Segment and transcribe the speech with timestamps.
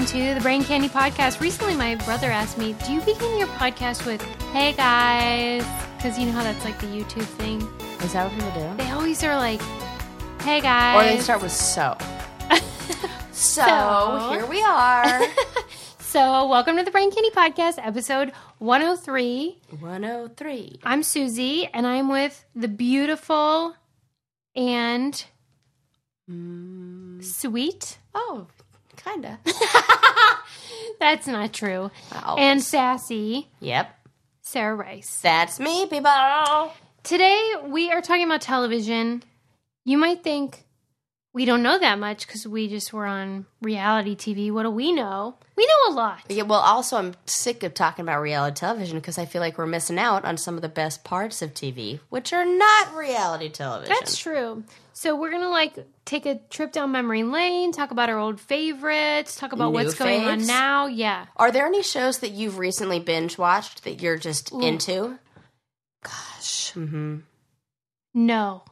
[0.00, 1.40] welcome to the Brain Candy Podcast.
[1.40, 5.62] Recently, my brother asked me, Do you begin your podcast with, Hey guys?
[5.96, 7.60] Because you know how that's like the YouTube thing.
[8.02, 8.82] Is that what people do?
[8.82, 9.60] They always are like,
[10.40, 10.96] Hey guys.
[10.96, 11.98] Or they start with so.
[12.50, 14.28] so, So.
[14.30, 15.22] here we are.
[16.00, 19.58] So, welcome to the Brain Candy Podcast, episode 103.
[19.78, 20.80] 103.
[20.82, 23.76] I'm Susie, and I'm with the beautiful
[24.56, 25.24] and
[26.28, 27.22] mm.
[27.22, 27.98] sweet.
[28.12, 28.48] Oh,
[29.04, 29.38] kinda.
[31.00, 31.90] That's not true.
[32.12, 32.36] Wow.
[32.38, 33.96] And sassy Yep.
[34.42, 35.20] Sarah Rice.
[35.22, 36.72] That's me, people.
[37.02, 39.22] Today we are talking about television.
[39.84, 40.64] You might think
[41.32, 44.50] we don't know that much because we just were on reality TV.
[44.50, 45.36] What do we know?
[45.56, 46.20] We know a lot.
[46.28, 49.66] Yeah, well, also, I'm sick of talking about reality television because I feel like we're
[49.66, 53.94] missing out on some of the best parts of TV, which are not reality television.
[53.96, 54.64] That's true.
[54.92, 59.36] So we're gonna like take a trip down memory lane, talk about our old favorites,
[59.36, 60.86] talk about New what's going on now.
[60.86, 61.26] Yeah.
[61.36, 65.18] Are there any shows that you've recently binge watched that you're just into?
[66.02, 66.72] Gosh.
[66.74, 67.18] Mm-hmm.
[68.14, 68.64] No.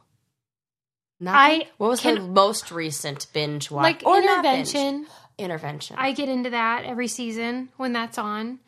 [1.19, 1.61] Nothing?
[1.63, 3.83] I what was can- the most recent binge watch?
[3.83, 5.07] Like Or not intervention.
[5.37, 5.95] Intervention.
[5.99, 8.59] I get into that every season when that's on.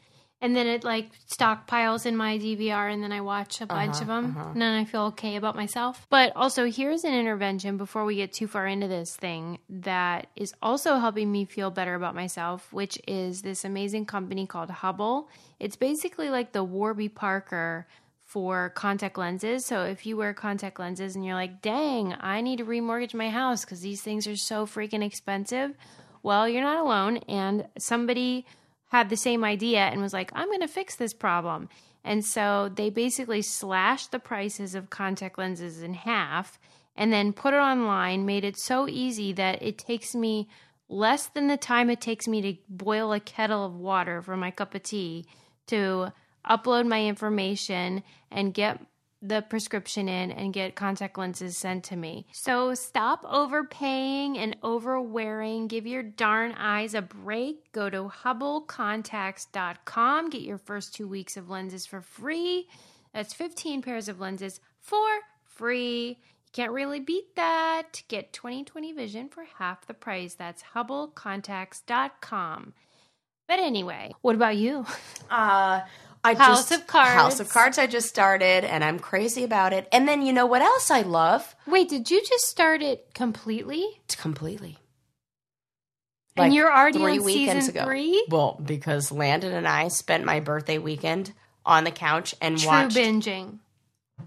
[0.43, 4.01] And then it like stockpiles in my DVR, and then I watch a bunch Uh-huh,
[4.01, 6.07] of them, and then I feel okay about myself.
[6.09, 10.51] But also, here's an intervention before we get too far into this thing that is
[10.59, 15.29] also helping me feel better about myself, which is this amazing company called Hubble.
[15.59, 17.85] It's basically like the Warby Parker
[18.31, 19.65] for contact lenses.
[19.65, 23.29] So if you wear contact lenses and you're like, dang, I need to remortgage my
[23.29, 25.75] house because these things are so freaking expensive,
[26.23, 27.17] well, you're not alone.
[27.27, 28.45] And somebody
[28.85, 31.67] had the same idea and was like, I'm going to fix this problem.
[32.05, 36.57] And so they basically slashed the prices of contact lenses in half
[36.95, 40.47] and then put it online, made it so easy that it takes me
[40.87, 44.51] less than the time it takes me to boil a kettle of water for my
[44.51, 45.25] cup of tea
[45.67, 46.13] to
[46.49, 48.79] upload my information and get
[49.21, 52.25] the prescription in and get contact lenses sent to me.
[52.31, 55.67] So stop overpaying and overwearing.
[55.67, 57.71] Give your darn eyes a break.
[57.71, 60.29] Go to hubblecontacts.com.
[60.31, 62.67] Get your first two weeks of lenses for free.
[63.13, 65.07] That's 15 pairs of lenses for
[65.43, 66.07] free.
[66.09, 68.01] You can't really beat that.
[68.07, 70.33] Get 20/20 vision for half the price.
[70.33, 72.73] That's hubblecontacts.com.
[73.47, 74.85] But anyway, what about you?
[75.29, 75.81] Uh,
[76.23, 77.11] I House just, of Cards.
[77.11, 77.77] House of Cards.
[77.77, 79.87] I just started, and I'm crazy about it.
[79.91, 81.55] And then you know what else I love?
[81.65, 83.85] Wait, did you just start it completely?
[84.05, 84.77] It's completely.
[86.37, 87.85] And you're already three on weekends season ago.
[87.85, 88.25] three?
[88.29, 91.33] Well, because Landon and I spent my birthday weekend
[91.65, 93.59] on the couch and True watched binging.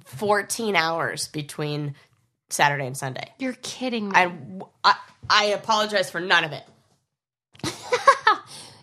[0.05, 1.95] 14 hours between
[2.51, 3.33] Saturday and Sunday.
[3.39, 4.15] You're kidding me.
[4.15, 4.33] I,
[4.83, 4.95] I,
[5.31, 6.65] I apologize for none of it.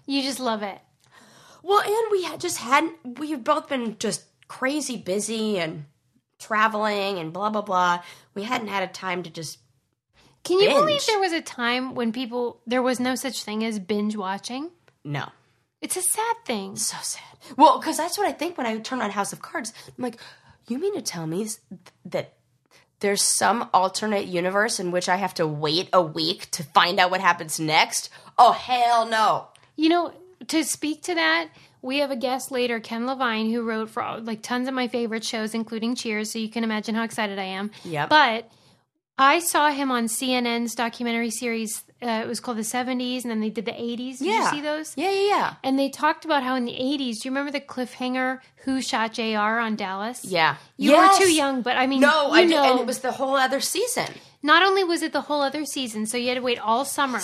[0.06, 0.80] you just love it.
[1.64, 3.20] Well, and we had just hadn't.
[3.20, 5.86] We've both been just crazy busy and
[6.40, 8.02] traveling and blah blah blah.
[8.34, 9.60] We hadn't had a time to just.
[10.44, 10.80] Can you Binge.
[10.80, 14.72] believe there was a time when people there was no such thing as binge watching?
[15.04, 15.30] No,
[15.82, 16.76] It's a sad thing.
[16.76, 17.24] so sad.
[17.58, 19.74] Well, because that's what I think when I turn on House of Cards.
[19.88, 20.18] I'm like,
[20.68, 21.48] you mean to tell me
[22.06, 22.34] that
[23.00, 27.10] there's some alternate universe in which I have to wait a week to find out
[27.12, 28.10] what happens next?
[28.38, 29.48] Oh hell no!
[29.76, 30.14] You know,
[30.52, 31.50] to speak to that,
[31.82, 35.24] we have a guest later, Ken Levine, who wrote for like tons of my favorite
[35.24, 36.32] shows, including Cheers.
[36.32, 37.72] So you can imagine how excited I am.
[37.84, 38.06] Yeah.
[38.08, 38.50] But
[39.18, 41.84] I saw him on CNN's documentary series.
[42.02, 44.18] Uh, it was called the '70s, and then they did the '80s.
[44.20, 44.94] Did you see those?
[44.98, 45.54] Yeah, yeah, yeah.
[45.64, 49.14] And they talked about how in the 80s, do you remember the cliffhanger Who Shot
[49.14, 50.26] JR on Dallas?
[50.26, 50.56] Yeah.
[50.78, 51.20] You Yes!
[51.20, 53.36] were too young, but I mean, No, I did, know, and it was the whole
[53.36, 54.08] other season.
[54.42, 57.22] not only was it the whole other season, so you had to wait all summer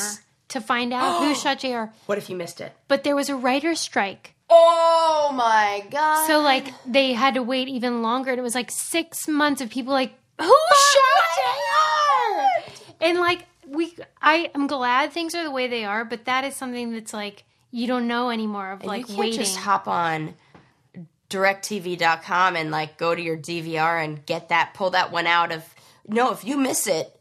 [0.49, 2.73] to find out who shot JR, What if you missed it?
[2.87, 4.33] but there was a writer's strike.
[4.49, 6.25] Oh my god!
[6.27, 8.31] So like they had to wait even longer.
[8.31, 12.71] And it was like six months of people like, who shot JR?
[13.01, 16.55] And like we, I am glad things are the way they are, but that is
[16.55, 19.39] something that's like you don't know anymore of like you can't waiting.
[19.39, 20.33] just hop on
[21.29, 25.63] directtv.com and like go to your DVR and get that pull that one out of
[26.07, 27.19] no if you miss it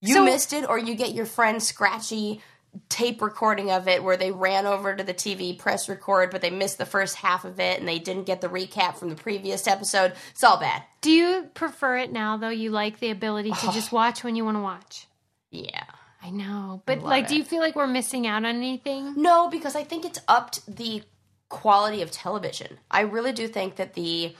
[0.00, 2.40] you So- missed it or you get your friend scratchy
[2.88, 6.50] tape recording of it where they ran over to the TV press record but they
[6.50, 9.66] missed the first half of it and they didn't get the recap from the previous
[9.66, 12.48] episode it's all bad Do you prefer it now though?
[12.48, 15.06] You like the ability to just watch when you want to watch?
[15.50, 15.84] yeah
[16.22, 16.82] I know.
[16.84, 19.14] But love like do you feel like we're missing out on anything?
[19.16, 21.02] No, because I think it's upped the
[21.48, 22.78] quality of television.
[22.90, 24.34] I really do think that the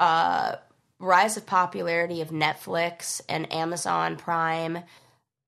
[0.00, 0.56] uh,
[0.98, 4.80] rise of popularity of Netflix and Amazon Prime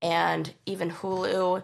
[0.01, 1.63] and even Hulu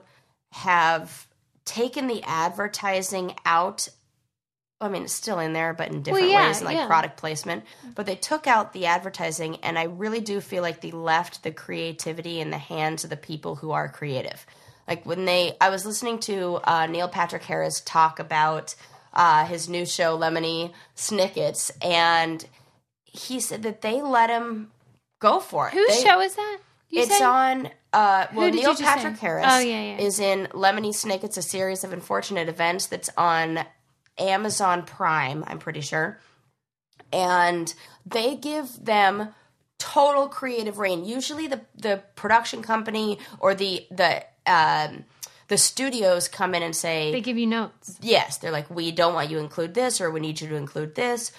[0.56, 1.28] have
[1.66, 3.90] taken the advertising out.
[4.80, 6.88] I mean, it's still in there, but in different yeah, ways, like yeah.
[6.88, 7.66] product placement.
[7.94, 11.52] But they took out the advertising, and I really do feel like they left the
[11.52, 14.46] creativity in the hands of the people who are creative.
[14.88, 18.75] Like when they, I was listening to uh, Neil Patrick Harris talk about
[19.13, 22.46] uh, his new show, Lemony Snickets, and
[23.04, 24.72] he said that they let him
[25.19, 25.74] go for it.
[25.74, 26.60] Whose They- show is that?
[26.90, 27.25] You it's said?
[27.25, 27.69] on.
[27.96, 29.22] Uh, well, Neil Patrick say?
[29.22, 29.98] Harris Oh, yeah, yeah.
[30.00, 33.66] is in Lemony Snicket's a series of unfortunate events that's on
[34.18, 35.44] Amazon Prime.
[35.48, 36.20] I'm pretty sure,
[37.14, 37.74] and
[38.06, 39.30] they give them
[39.78, 41.06] total creative reign.
[41.06, 45.06] Usually, the the production company or the the um,
[45.48, 47.98] the studios come in and say, They give you notes.
[48.02, 50.56] yes, they're like, we don't want you to include this or we need you to
[50.56, 51.32] include this.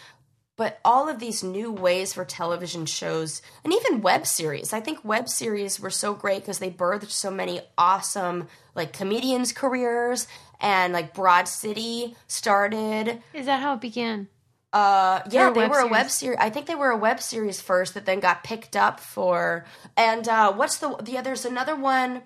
[0.56, 5.05] But all of these new ways for television shows and even web series, I think
[5.05, 10.26] web series were so great because they birthed so many awesome like comedians' careers
[10.61, 13.23] and like Broad City started.
[13.35, 14.29] Is that how it began?
[14.73, 16.38] Uh, yeah, they were a web series.
[16.41, 19.64] I think they were a web series first that then got picked up for.
[19.97, 21.31] And uh, what's the the other?
[21.31, 22.23] There's another one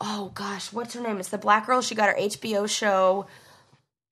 [0.00, 1.18] oh gosh, what's her name?
[1.18, 1.82] It's the black girl.
[1.82, 3.26] She got her HBO show.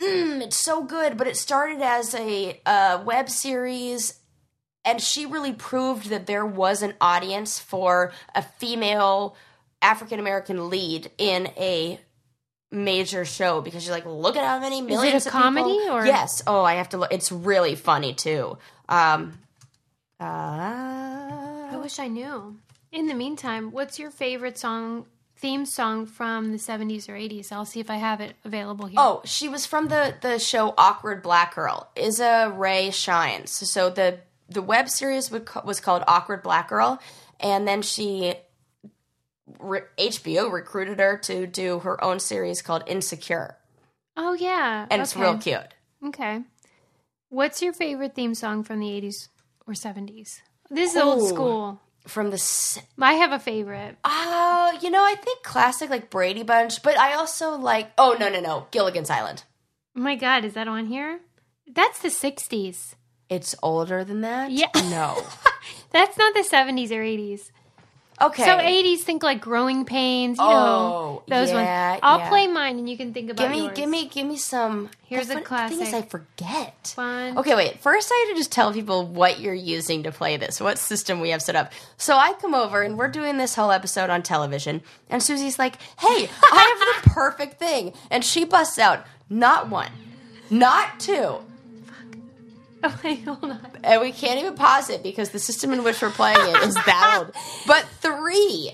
[0.02, 4.18] Mm, it's so good, but it started as a uh, web series,
[4.84, 9.36] and she really proved that there was an audience for a female
[9.80, 12.00] African American lead in a
[12.70, 15.14] major show because you're like, look at how many millions.
[15.14, 16.42] Is it of comedy people- or- yes?
[16.46, 17.12] Oh, I have to look.
[17.12, 18.58] It's really funny too.
[18.88, 19.38] Um,
[20.20, 22.58] I uh, wish I knew.
[22.92, 25.06] In the meantime, what's your favorite song,
[25.42, 27.52] theme song from the 70s or 80s?
[27.52, 28.98] I'll see if I have it available here.
[28.98, 31.90] Oh, she was from the the show Awkward Black Girl.
[31.96, 33.50] Issa Rae Shines.
[33.50, 37.00] So the the web series would, was called Awkward Black Girl,
[37.40, 38.34] and then she
[39.58, 43.56] re- HBO recruited her to do her own series called Insecure,
[44.16, 44.86] Oh, yeah.
[44.90, 45.74] and it's real cute.
[46.04, 46.42] Okay.
[47.30, 49.28] What's your favorite theme song from the 80s
[49.66, 50.40] or 70s?
[50.70, 51.80] This is old school.
[52.06, 53.96] From the s- I have a favorite.
[54.04, 58.28] oh, you know, I think classic like Brady Bunch, but I also like oh no
[58.28, 59.44] no no Gilligan's Island.
[59.96, 61.20] Oh my God, is that on here?
[61.66, 62.94] That's the 60s.
[63.28, 64.50] It's older than that.
[64.50, 64.66] Yeah.
[64.74, 65.22] No.
[65.90, 67.50] That's not the 70s or 80s.
[68.20, 68.44] Okay.
[68.44, 72.00] So 80s, think like Growing Pains, you Oh, know, those yeah, ones.
[72.04, 72.28] I'll yeah.
[72.28, 73.76] play mine and you can think about Give me, yours.
[73.76, 74.90] give me, give me some.
[75.06, 75.92] Here's the a fun- Thing is.
[75.92, 76.92] I forget.
[76.94, 77.38] Fun.
[77.38, 77.80] Okay, wait.
[77.80, 81.20] First, I have to just tell people what you're using to play this, what system
[81.20, 81.72] we have set up.
[81.96, 85.80] So I come over and we're doing this whole episode on television, and Susie's like,
[85.98, 89.90] "Hey, I have the perfect thing," and she busts out not one,
[90.50, 91.38] not two,
[93.04, 93.60] Wait, hold on.
[93.84, 96.74] and we can't even pause it because the system in which we're playing it is
[96.74, 97.34] that old.
[97.66, 98.72] But three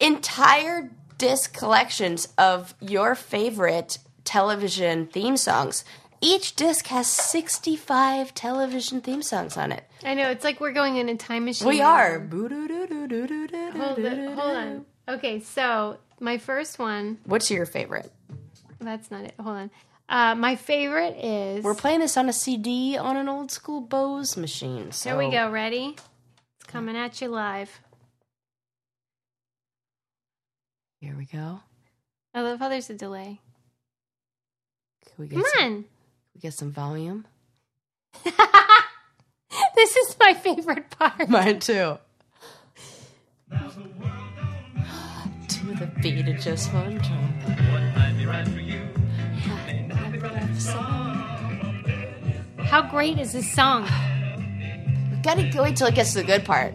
[0.00, 5.84] entire disc collections of your favorite television theme songs.
[6.20, 9.84] Each disc has 65 television theme songs on it.
[10.04, 11.66] I know, it's like we're going in a time machine.
[11.68, 12.18] We are.
[12.20, 14.86] Hold, it, hold on.
[15.08, 18.10] Okay, so my first one, What's your favorite?
[18.80, 19.34] that's not it.
[19.40, 19.70] Hold on.
[20.08, 21.64] Uh, my favorite is.
[21.64, 24.92] We're playing this on a CD on an old school Bose machine.
[24.92, 25.50] So Here we go.
[25.50, 25.96] Ready?
[26.58, 27.80] It's coming at you live.
[31.00, 31.60] Here we go.
[32.34, 33.40] I love how there's a delay.
[35.04, 35.84] Can we get Come some, on.
[36.34, 37.26] we get some volume?
[38.24, 41.28] this is my favorite part.
[41.28, 41.98] Mine too.
[45.48, 47.28] to the beat of just one drum.
[52.72, 53.82] How great is this song?
[55.10, 56.74] We've gotta go wait till it gets to the good part.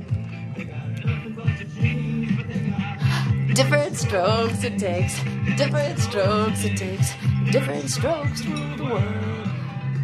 [3.55, 5.19] Different strokes it takes,
[5.55, 7.13] different strokes it takes,
[7.51, 9.47] different strokes through the world.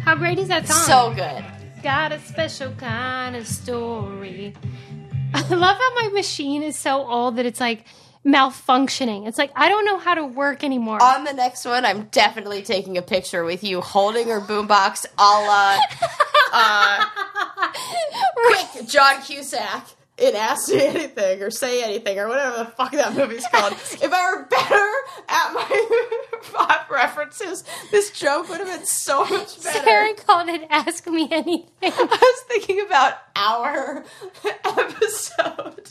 [0.04, 1.14] How great is that song?
[1.14, 1.44] So good.
[1.82, 4.54] Got a special kind of story.
[5.34, 7.84] I love how my machine is so old that it's like
[8.24, 9.26] malfunctioning.
[9.26, 11.02] It's like I don't know how to work anymore.
[11.02, 15.22] On the next one, I'm definitely taking a picture with you holding your boombox a
[15.22, 15.78] la
[16.52, 17.04] uh,
[18.46, 23.14] quick John Cusack in Ask Me Anything or Say Anything or whatever the fuck that
[23.14, 23.72] movie's called.
[24.02, 24.90] if I were better
[25.28, 26.08] at my
[26.52, 29.84] pop references, this joke would have been so much better.
[29.84, 34.04] Sarah called it "Ask Me Anything." I was thinking about our
[34.64, 35.90] episode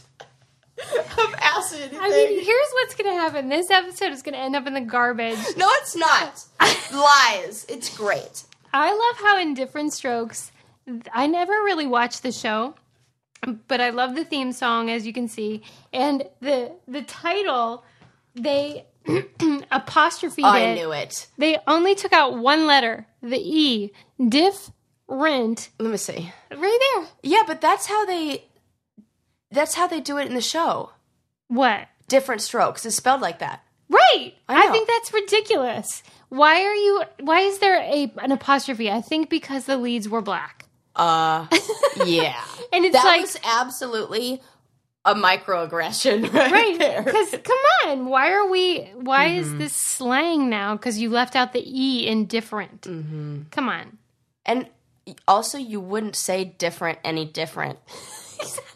[1.17, 1.35] of
[1.73, 1.99] Anything.
[1.99, 3.49] I mean, here's what's gonna happen.
[3.49, 5.37] This episode is gonna end up in the garbage.
[5.57, 6.45] no, it's not.
[6.93, 7.65] Lies.
[7.69, 8.43] It's great.
[8.73, 10.51] I love how in different strokes.
[11.13, 12.75] I never really watched the show,
[13.67, 17.83] but I love the theme song as you can see, and the the title.
[18.35, 18.85] They
[19.71, 21.27] apostrophe I knew it.
[21.37, 23.91] They only took out one letter, the E.
[24.27, 24.71] Diff
[25.07, 25.69] rent.
[25.79, 26.31] Let me see.
[26.51, 27.07] Right there.
[27.21, 28.45] Yeah, but that's how they.
[29.53, 30.91] That's how they do it in the show.
[31.47, 31.87] What?
[32.07, 32.85] Different strokes.
[32.85, 33.63] It's spelled like that.
[33.89, 34.33] Right.
[34.49, 36.03] I I, think that's ridiculous.
[36.29, 38.89] Why are you why is there a an apostrophe?
[38.91, 40.65] I think because the leads were black.
[40.95, 41.47] Uh,
[42.05, 42.41] yeah.
[42.71, 44.41] And it's that like was absolutely
[45.05, 47.03] a microaggression, right, right there.
[47.03, 49.39] because come on why are we why Mm-hmm.
[49.39, 53.41] is this slang now because you left out the e in different Mm-hmm.
[53.51, 53.97] come on
[54.45, 54.67] And
[55.27, 57.77] also, you wouldn't say different any different.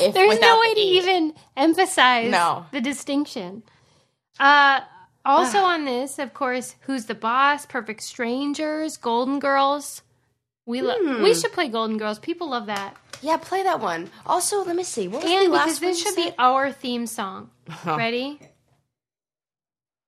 [0.00, 0.98] If there's no the way to E.
[0.98, 2.66] even emphasize No.
[2.72, 3.62] the distinction
[4.40, 4.80] uh
[5.24, 10.02] also on this of course who's the boss perfect strangers golden girls
[10.66, 11.22] we love Hmm.
[11.22, 14.10] we should play golden girls people love that Yeah, play that one.
[14.26, 15.08] Also, let me see.
[15.08, 16.24] What was and the because last one this should said?
[16.30, 17.50] be our theme song
[17.84, 18.38] ready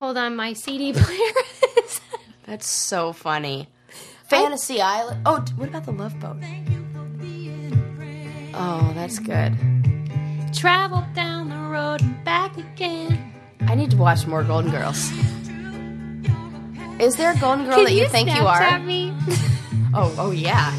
[0.00, 1.32] hold on my cd player
[1.84, 2.00] is-
[2.46, 3.68] That's so funny.
[4.28, 5.22] Fantasy Island.
[5.26, 6.36] Oh, what about the Love Boat?
[8.54, 9.54] Oh, that's good.
[10.52, 13.32] travel down the road and back again
[13.66, 15.10] I need to watch more Golden Girls.
[17.00, 18.78] Is there a Golden Girl Can that you, think you are?
[18.80, 19.14] me?
[19.94, 20.72] Oh, oh yeah.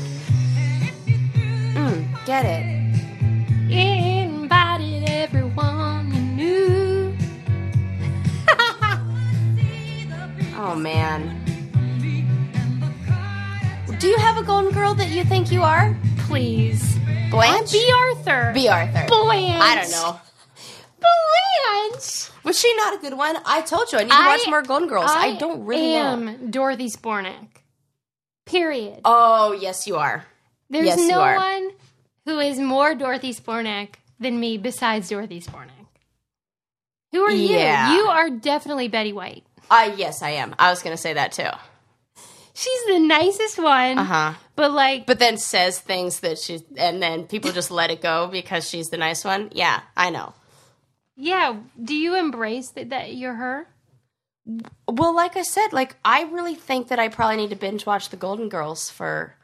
[1.74, 2.64] Mm, get it.
[3.72, 7.18] Invited everyone you knew.
[10.64, 11.38] Oh man.
[14.00, 15.96] Do you have a Golden Girl that you think you are?
[16.20, 16.98] Please.
[17.32, 17.72] Blanche?
[17.72, 18.52] Bea Arthur.
[18.54, 19.06] Bea Arthur.
[19.08, 19.62] Blanche.
[19.62, 20.20] I don't know.
[21.00, 22.30] Blanche.
[22.44, 23.38] Was she not a good one?
[23.46, 25.10] I told you I need to watch more Golden Girls.
[25.10, 26.04] I, don't really know.
[26.06, 26.38] I am know.
[26.50, 27.48] Dorothy Zbornak.
[28.46, 29.02] Period.
[29.06, 30.26] Oh, yes, you are.
[30.70, 31.36] There's yes, no are.
[31.36, 31.72] one
[32.26, 35.70] who is more Dorothy Zbornak than me besides Dorothy Zbornak.
[37.12, 37.92] Who are Yeah.
[37.94, 37.98] you?
[37.98, 39.44] You are definitely Betty White.
[39.70, 40.56] Uh, yes, I am.
[40.58, 41.50] I was going to say that too.
[42.54, 44.34] She's the nicest one, Uh huh.
[44.56, 48.28] but like But then says things that she and then people just let it go
[48.28, 49.50] because she's the nice one.
[49.54, 50.34] Yeah, I know.
[51.16, 51.58] Yeah.
[51.82, 53.68] Do you embrace that, that you're her?
[54.88, 58.10] Well, like I said, like I really think that I probably need to binge watch
[58.10, 59.36] the Golden Girls for.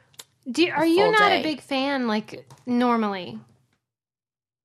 [0.49, 1.39] Do are you not day.
[1.39, 3.39] a big fan like normally?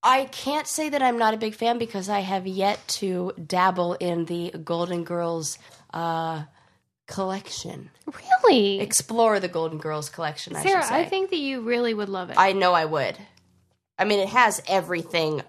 [0.03, 3.95] I can't say that I'm not a big fan because I have yet to dabble
[3.95, 5.59] in the Golden Girls
[5.95, 6.43] uh,
[7.13, 7.91] collection.
[8.43, 8.81] Really?
[8.81, 10.57] Explore the Golden Girls collection.
[10.57, 11.01] I Sarah, should say.
[11.01, 12.37] I think that you really would love it.
[12.39, 13.19] I know I would.
[13.99, 15.43] I mean, it has everything.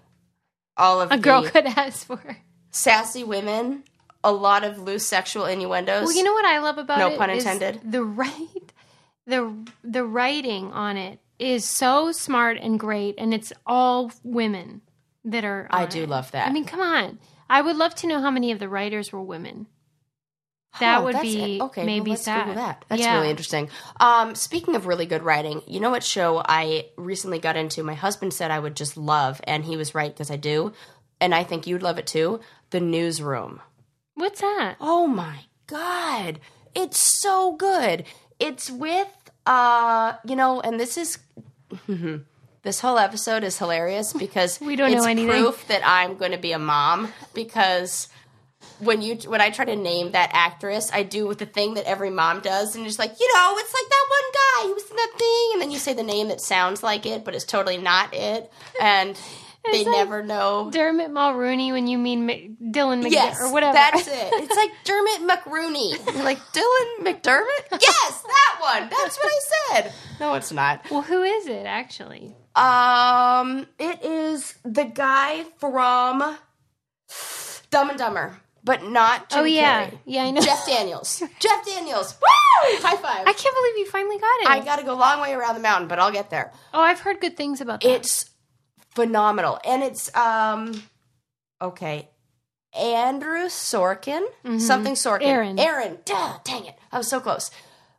[0.76, 2.38] All of a girl could ask for.
[2.72, 3.84] sassy women,
[4.24, 6.06] a lot of loose sexual innuendos.
[6.06, 7.18] Well, you know what I love about No it?
[7.18, 7.80] pun is intended.
[7.90, 8.74] The right,
[9.26, 9.54] the
[9.84, 14.82] the writing on it is so smart and great, and it's all women
[15.24, 15.68] that are.
[15.72, 16.10] I do it.
[16.10, 16.48] love that.
[16.48, 17.20] I mean, come on.
[17.50, 19.68] I would love to know how many of the writers were women.
[20.80, 21.62] That would be it.
[21.62, 21.86] okay.
[21.86, 22.40] maybe well.
[22.40, 22.86] Google that.
[22.90, 23.16] That's Yeah.
[23.18, 23.70] really interesting.
[24.00, 27.84] Um, speaking of really good writing, you know what show I recently got into?
[27.84, 30.74] My husband said I would just love, and he was right because I do,
[31.22, 32.40] and I think you'd love it too.
[32.72, 33.62] The Newsroom.
[34.16, 34.76] What's that?
[34.82, 36.40] Oh my god,
[36.76, 38.06] it's so good.
[38.40, 39.08] It's with
[39.46, 41.20] uh, you know, and this is
[42.64, 45.30] this whole episode is hilarious because We don't know it's anything.
[45.30, 48.08] proof that I'm going to be a mom because
[48.80, 51.86] when you when I try to name that actress, I do with the thing that
[51.86, 54.90] every mom does, and just like you know, it's like that one guy who was
[54.90, 57.46] in that thing, and then you say the name that sounds like it, but it's
[57.46, 58.52] totally not it,
[58.82, 59.18] and
[59.72, 60.70] they like never know.
[60.72, 62.28] Dermot Mulroney when you mean
[62.62, 63.74] Dylan McDermott Yes, or whatever.
[63.74, 64.14] That's it.
[64.44, 66.14] It's like Dermot McRooney.
[66.14, 67.82] You're like Dylan McDermott.
[67.82, 68.90] Yes, that one.
[68.90, 69.40] That's what I
[69.74, 69.94] said.
[70.20, 70.82] No, it's not.
[70.92, 72.36] well, who is it actually?
[72.56, 76.38] Um, it is the guy from
[77.72, 79.30] Dumb and Dumber, but not.
[79.30, 80.00] Jim oh yeah, Carrey.
[80.06, 80.42] yeah, I know.
[80.42, 81.22] Jeff Daniels.
[81.40, 82.16] Jeff Daniels.
[82.22, 82.78] Woo!
[82.80, 83.28] High five.
[83.28, 84.48] I can't believe you finally got it.
[84.48, 86.52] I got to go a long way around the mountain, but I'll get there.
[86.74, 87.90] oh, I've heard good things about that.
[87.90, 88.30] It's
[88.96, 90.84] phenomenal, and it's um,
[91.62, 92.10] okay.
[92.76, 94.26] Andrew Sorkin,
[94.60, 95.28] something Sorkin, Mm-hmm.
[95.28, 95.60] Aaron.
[95.60, 95.98] Aaron.
[96.06, 97.52] Duh, dang it, I was so close.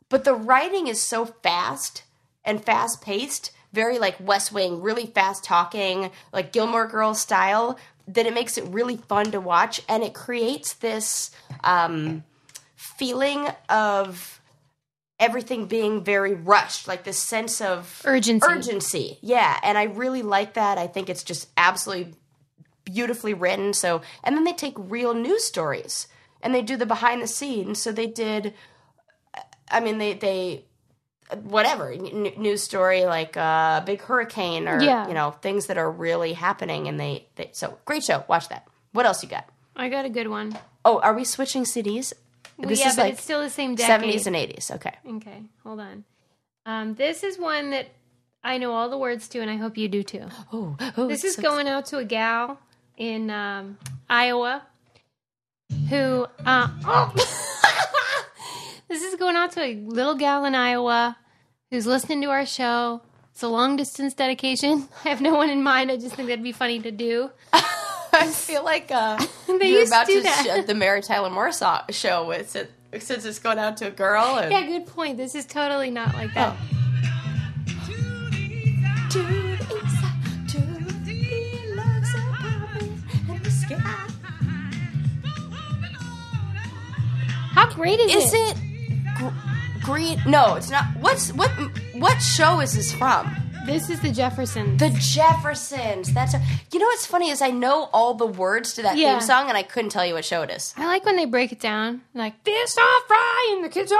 [0.09, 2.03] But the writing is so fast
[2.43, 7.77] and fast paced, very like West Wing, really fast talking, like Gilmore Girls style,
[8.07, 11.31] that it makes it really fun to watch, and it creates this
[11.63, 12.23] um,
[12.75, 14.41] feeling of
[15.19, 18.47] everything being very rushed, like this sense of Urgency.
[18.47, 19.17] urgency.
[19.21, 20.77] Yeah, and I really like that.
[20.77, 22.13] I think it's just absolutely
[22.83, 23.73] beautifully written.
[23.73, 26.07] So, and then they take real news stories
[26.41, 27.81] and they do the behind the scenes.
[27.81, 28.53] So they did.
[29.69, 30.65] I mean, they they
[31.43, 35.07] whatever n- news story like a big hurricane or Yeah.
[35.07, 38.67] you know things that are really happening and they, they so great show watch that
[38.91, 40.57] what else you got I got a good one.
[40.83, 42.13] Oh, are we switching CDs?
[42.57, 43.87] Well, yeah, but it's still the same decade.
[43.87, 44.71] seventies and eighties.
[44.71, 44.93] Okay.
[45.05, 46.05] Okay, hold on.
[46.65, 47.87] Um, this is one that
[48.43, 50.27] I know all the words to, and I hope you do too.
[50.53, 52.59] Oh, oh This is going out to a gal
[52.97, 53.77] in um,
[54.09, 54.63] Iowa
[55.89, 56.27] who.
[56.45, 57.41] Uh, oh.
[58.87, 61.17] this is going out to a little gal in Iowa
[61.71, 63.01] who's listening to our show.
[63.31, 64.87] It's a long distance dedication.
[65.05, 65.91] I have no one in mind.
[65.91, 67.31] I just think that'd be funny to do.
[67.53, 70.61] I feel like uh, They you're used to about do to that.
[70.63, 73.91] sh- the Mary Tyler Moore so- show with it, since it's going out to a
[73.91, 74.37] girl.
[74.37, 75.17] And, Yeah, good point.
[75.17, 76.55] This is totally not like that.
[87.53, 88.37] How great is, Is it?
[88.37, 88.64] it gr-
[89.85, 90.21] green?
[90.27, 90.85] No, it's not.
[90.99, 91.49] What's what?
[91.95, 93.35] What show is this from?
[93.65, 94.79] This is the Jeffersons.
[94.79, 96.13] The Jeffersons.
[96.13, 99.17] That's a, you know what's funny is I know all the words to that Yeah.
[99.17, 100.73] theme song and I couldn't tell you what show it is.
[100.77, 102.01] I like when they break it down.
[102.13, 103.97] Like this all fry in the kitchen.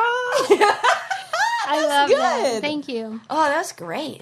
[1.68, 2.42] I love that.
[2.51, 2.62] good.
[2.62, 3.22] Thank you.
[3.30, 4.22] Oh, that's great.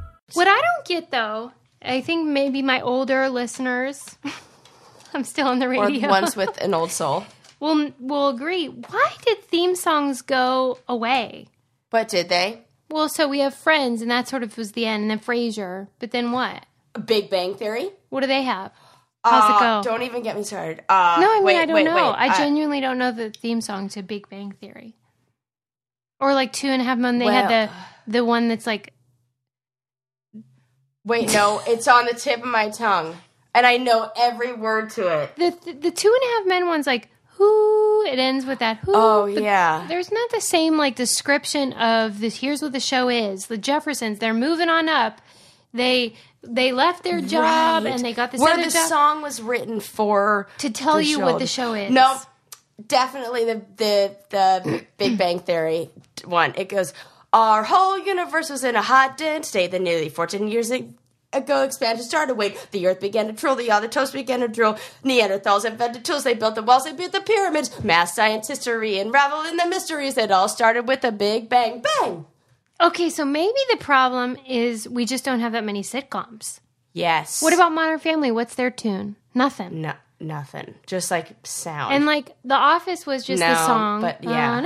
[0.33, 4.17] What I don't get though, I think maybe my older listeners,
[5.13, 7.25] I'm still on the Or radio, ones with an old soul.
[7.59, 8.67] will will agree.
[8.67, 11.47] Why did theme songs go away?
[11.89, 12.61] But did they?
[12.89, 15.87] Well, so we have Friends, and that sort of was the end, and then Frasier.
[15.99, 16.65] But then what?
[17.05, 17.89] Big Bang Theory.
[18.09, 18.71] What do they have?
[19.23, 19.89] How's Uh, it go?
[19.91, 20.83] Don't even get me started.
[20.89, 21.95] Uh, No, I mean wait, I don't wait, know.
[21.95, 22.01] wait.
[22.17, 24.95] I Uh, genuinely don't know the theme song to Big Bang Theory.
[26.19, 28.93] Or like Two and a Half Men, they Well- had the the one that's like
[31.05, 33.17] Wait, no, it's on the tip of my tongue,
[33.55, 35.35] and I know every word to it.
[35.35, 38.03] the the, the Two and a Half Men one's like who.
[38.05, 38.93] It ends with that who.
[38.95, 39.85] Oh yeah.
[39.87, 42.37] There's not the same like description of this.
[42.39, 43.47] Here's what the show is.
[43.47, 44.19] The Jeffersons.
[44.19, 45.21] They're moving on up.
[45.73, 47.93] They they left their job Right.
[47.93, 51.19] and they got this Where other the job song was written for to tell you
[51.19, 51.91] what the show is.
[51.91, 52.19] No,
[52.85, 55.89] definitely the the the Big Bang Theory
[56.25, 56.53] one.
[56.57, 56.93] It goes,
[57.33, 59.71] our whole universe was in a hot dense state.
[59.71, 62.35] Then nearly fourteen years ago, expansion started.
[62.35, 63.55] Wait, the Earth began to trill.
[63.55, 64.77] The other toast began to drill.
[65.03, 66.23] Neanderthals invented tools.
[66.23, 66.83] They built the walls.
[66.83, 67.83] They built the pyramids.
[67.83, 70.17] Mass science history unraveled in the mysteries.
[70.17, 72.25] It all started with a big bang bang.
[72.81, 76.59] Okay, so maybe the problem is we just don't have that many sitcoms.
[76.93, 77.41] Yes.
[77.41, 78.31] What about Modern Family?
[78.31, 79.15] What's their tune?
[79.33, 79.81] Nothing.
[79.81, 79.93] no?
[80.19, 80.75] Nothing.
[80.85, 81.93] Just like sound.
[81.95, 84.57] And like The Office was just the song, but yeah.
[84.57, 84.61] Uh,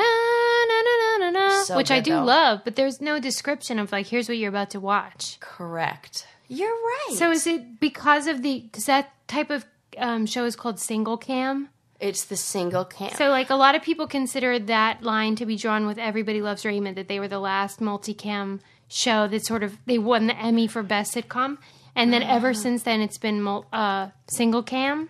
[1.63, 2.23] So which I do though.
[2.23, 2.61] love.
[2.63, 5.39] But there's no description of like, here's what you're about to watch.
[5.39, 6.27] correct.
[6.47, 7.15] You're right.
[7.17, 9.65] So is it because of the because that type of
[9.97, 11.69] um, show is called single cam?
[11.99, 13.11] it's the single cam.
[13.15, 16.65] So like a lot of people consider that line to be drawn with Everybody Loves
[16.65, 20.67] Raymond that they were the last multicam show that sort of they won the Emmy
[20.67, 21.57] for best sitcom,
[21.95, 25.09] and then ever since then it's been mul- uh, single cam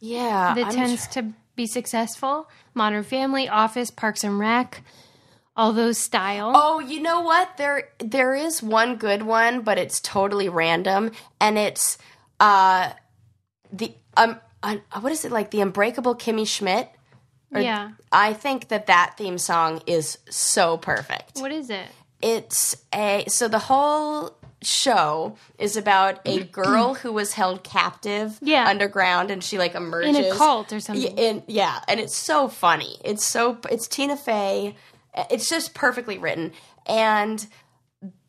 [0.00, 0.54] yeah.
[0.54, 2.48] that I'm tends to be successful.
[2.74, 4.82] Modern Family, Office, Parks and Rec,
[5.58, 6.52] all those style.
[6.54, 7.56] Oh, you know what?
[7.58, 11.98] There there is one good one, but it's totally random, and it's
[12.40, 12.92] uh
[13.72, 16.88] the um uh, what is it like the Unbreakable Kimmy Schmidt?
[17.54, 17.90] Or- yeah.
[18.12, 21.38] I think that that theme song is so perfect.
[21.38, 21.86] What is it?
[22.22, 28.66] It's a so the whole show is about a girl who was held captive Yeah.
[28.68, 31.16] underground and she like emerges In a cult or something.
[31.16, 32.98] Yeah, in, yeah, and it's so funny.
[33.04, 34.74] It's so it's Tina Fey.
[35.30, 36.52] It's just perfectly written.
[36.86, 37.46] And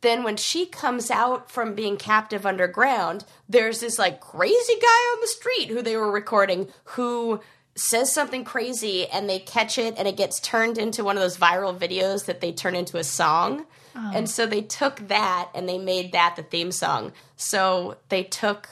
[0.01, 5.21] then when she comes out from being captive underground, there's this like crazy guy on
[5.21, 7.41] the street who they were recording who
[7.75, 11.37] says something crazy and they catch it and it gets turned into one of those
[11.37, 13.65] viral videos that they turn into a song.
[13.95, 14.11] Oh.
[14.13, 17.13] And so they took that and they made that the theme song.
[17.35, 18.67] So they took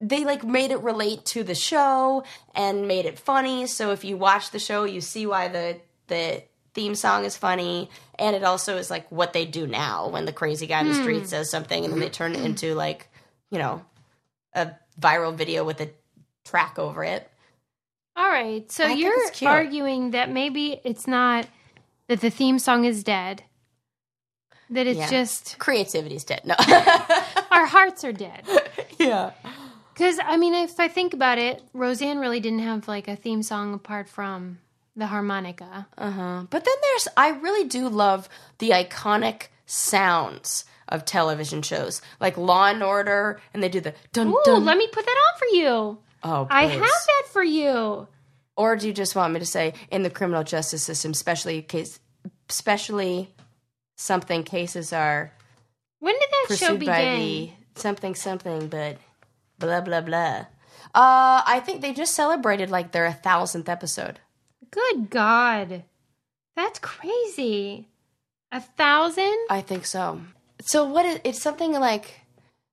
[0.00, 3.66] they like made it relate to the show and made it funny.
[3.66, 6.42] So if you watch the show, you see why the the
[6.74, 10.32] theme song is funny, and it also is like what they do now when the
[10.32, 11.26] crazy guy in the street hmm.
[11.26, 12.46] says something, and then they turn it hmm.
[12.46, 13.08] into like
[13.50, 13.84] you know
[14.54, 15.90] a viral video with a
[16.44, 17.30] track over it.
[18.16, 18.70] All right.
[18.70, 21.46] So I you're arguing that maybe it's not
[22.08, 23.42] that the theme song is dead.
[24.70, 25.10] That it's Yeah.
[25.10, 26.42] just Creativity's dead.
[26.44, 26.54] No.
[27.50, 28.44] our hearts are dead.
[28.98, 29.32] yeah.
[29.92, 33.42] Because I mean, if I think about it, Roseanne really didn't have like a theme
[33.42, 34.58] song apart from
[34.96, 35.86] the harmonica.
[35.98, 36.44] Uh-huh.
[36.50, 38.28] But then there's I really do love
[38.58, 44.28] the iconic sounds of television shows like Law and Order, and they do the dun
[44.28, 44.64] Ooh, dun.
[44.64, 45.98] let me put that on for you.
[46.22, 48.06] oh, I have that for you.
[48.56, 51.98] Or do you just want me to say in the criminal justice system, especially case,
[52.48, 53.34] especially
[53.96, 55.32] something cases are
[55.98, 57.50] When did that show begin?
[57.74, 58.98] something something, but
[59.58, 60.46] blah blah blah.
[60.94, 64.20] Uh, I think they just celebrated like their thousandth episode.
[64.74, 65.84] Good God,
[66.56, 67.86] that's crazy.
[68.50, 69.36] A thousand?
[69.48, 70.20] I think so.
[70.62, 72.22] So what is it's something like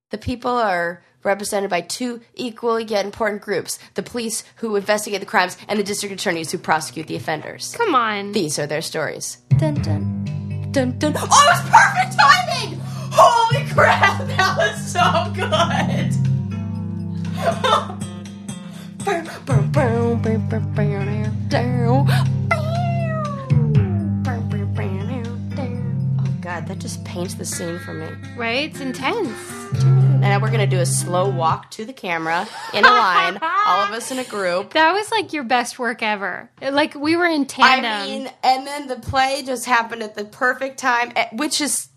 [0.10, 5.28] the people are represented by two equal yet important groups: the police who investigate the
[5.28, 7.76] crimes and the district attorneys who prosecute the offenders.
[7.78, 8.32] Come on.
[8.32, 9.38] These are their stories.
[9.58, 10.26] Dun dun
[10.72, 11.14] dun dun.
[11.16, 12.80] Oh, it was perfect timing!
[13.14, 16.22] Holy crap, that was so good.
[26.20, 28.08] Oh god, that just paints the scene for me.
[28.38, 28.70] right?
[28.70, 29.30] It's intense.
[29.74, 33.84] And now we're gonna do a slow walk to the camera in a line, all
[33.86, 34.74] of us in a group.
[34.82, 36.50] That was like your best work ever.
[36.62, 37.92] Like we were in tandem.
[37.92, 41.90] I mean, and then the play just happened at the perfect time, eh, which is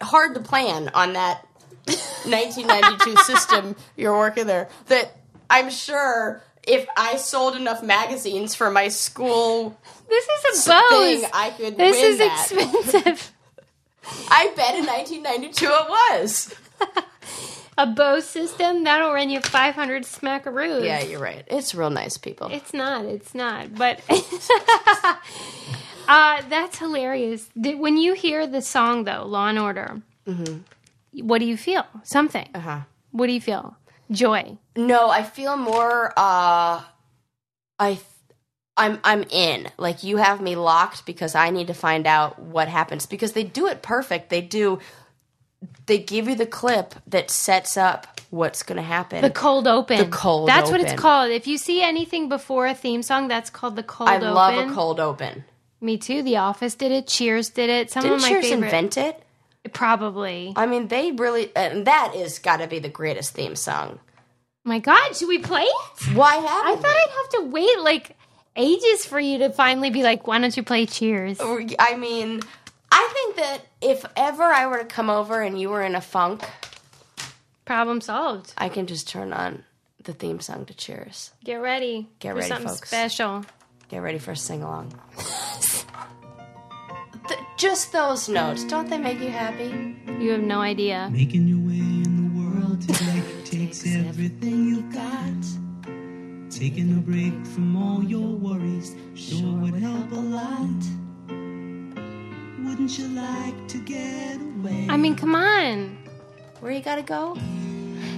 [0.00, 1.46] hard to plan on that
[2.24, 4.68] 1992 system you're working there.
[4.86, 5.14] That
[5.50, 9.78] I'm sure if I sold enough magazines for my school
[10.08, 11.20] this is a Bose.
[11.20, 12.50] thing, I could this is that.
[12.50, 13.32] expensive.
[14.30, 16.54] I bet in 1992 it was.
[17.78, 20.84] a Bose system that'll run you 500 smackaroos.
[20.84, 21.44] Yeah, you're right.
[21.46, 22.48] It's real nice people.
[22.50, 23.04] It's not.
[23.04, 23.74] It's not.
[23.74, 24.00] But
[26.08, 27.48] uh, that's hilarious.
[27.60, 30.00] Did, when you hear the song, though, Law and Order,
[31.12, 31.84] what do you feel?
[32.02, 32.46] Something.
[32.54, 32.68] Mm-hmm.
[32.68, 32.80] Uh-huh.
[33.12, 33.76] What do you feel?
[34.10, 34.56] Joy.
[34.78, 36.82] No, I feel more uh
[37.78, 38.00] I
[38.76, 39.68] I'm I'm in.
[39.76, 43.42] Like you have me locked because I need to find out what happens because they
[43.44, 44.30] do it perfect.
[44.30, 44.78] They do
[45.86, 49.22] they give you the clip that sets up what's going to happen.
[49.22, 49.98] The cold open.
[49.98, 51.32] The cold That's what it's called.
[51.32, 54.34] If you see anything before a theme song, that's called the cold I open.
[54.34, 55.44] love a cold open.
[55.80, 56.22] Me too.
[56.22, 57.08] The Office did it.
[57.08, 57.90] Cheers did it.
[57.90, 58.64] Some Didn't of my Cheers favorite.
[58.66, 59.22] invent it?
[59.72, 60.52] Probably.
[60.54, 63.98] I mean, they really and that is got to be the greatest theme song.
[64.68, 66.14] My God, should we play it?
[66.14, 68.16] Why I haven't thought I'd have to wait like
[68.54, 71.38] ages for you to finally be like, why don't you play Cheers?
[71.40, 72.40] I mean,
[72.92, 76.00] I think that if ever I were to come over and you were in a
[76.00, 76.44] funk,
[77.68, 78.54] Problem solved.
[78.56, 79.62] I can just turn on
[80.02, 81.32] the theme song to Cheers.
[81.44, 82.08] Get ready.
[82.18, 82.88] Get for ready, something folks.
[82.88, 83.44] special.
[83.90, 84.98] Get ready for a sing along.
[87.58, 89.96] just those notes, don't they make you happy?
[90.18, 91.10] You have no idea.
[91.12, 93.22] Making your way in the world today
[93.68, 95.44] takes everything you got.
[96.50, 100.82] Taking a break from all your worries sure would help a lot.
[102.64, 104.86] Wouldn't you like to get away?
[104.88, 105.98] I mean, come on.
[106.60, 107.36] Where you gotta go?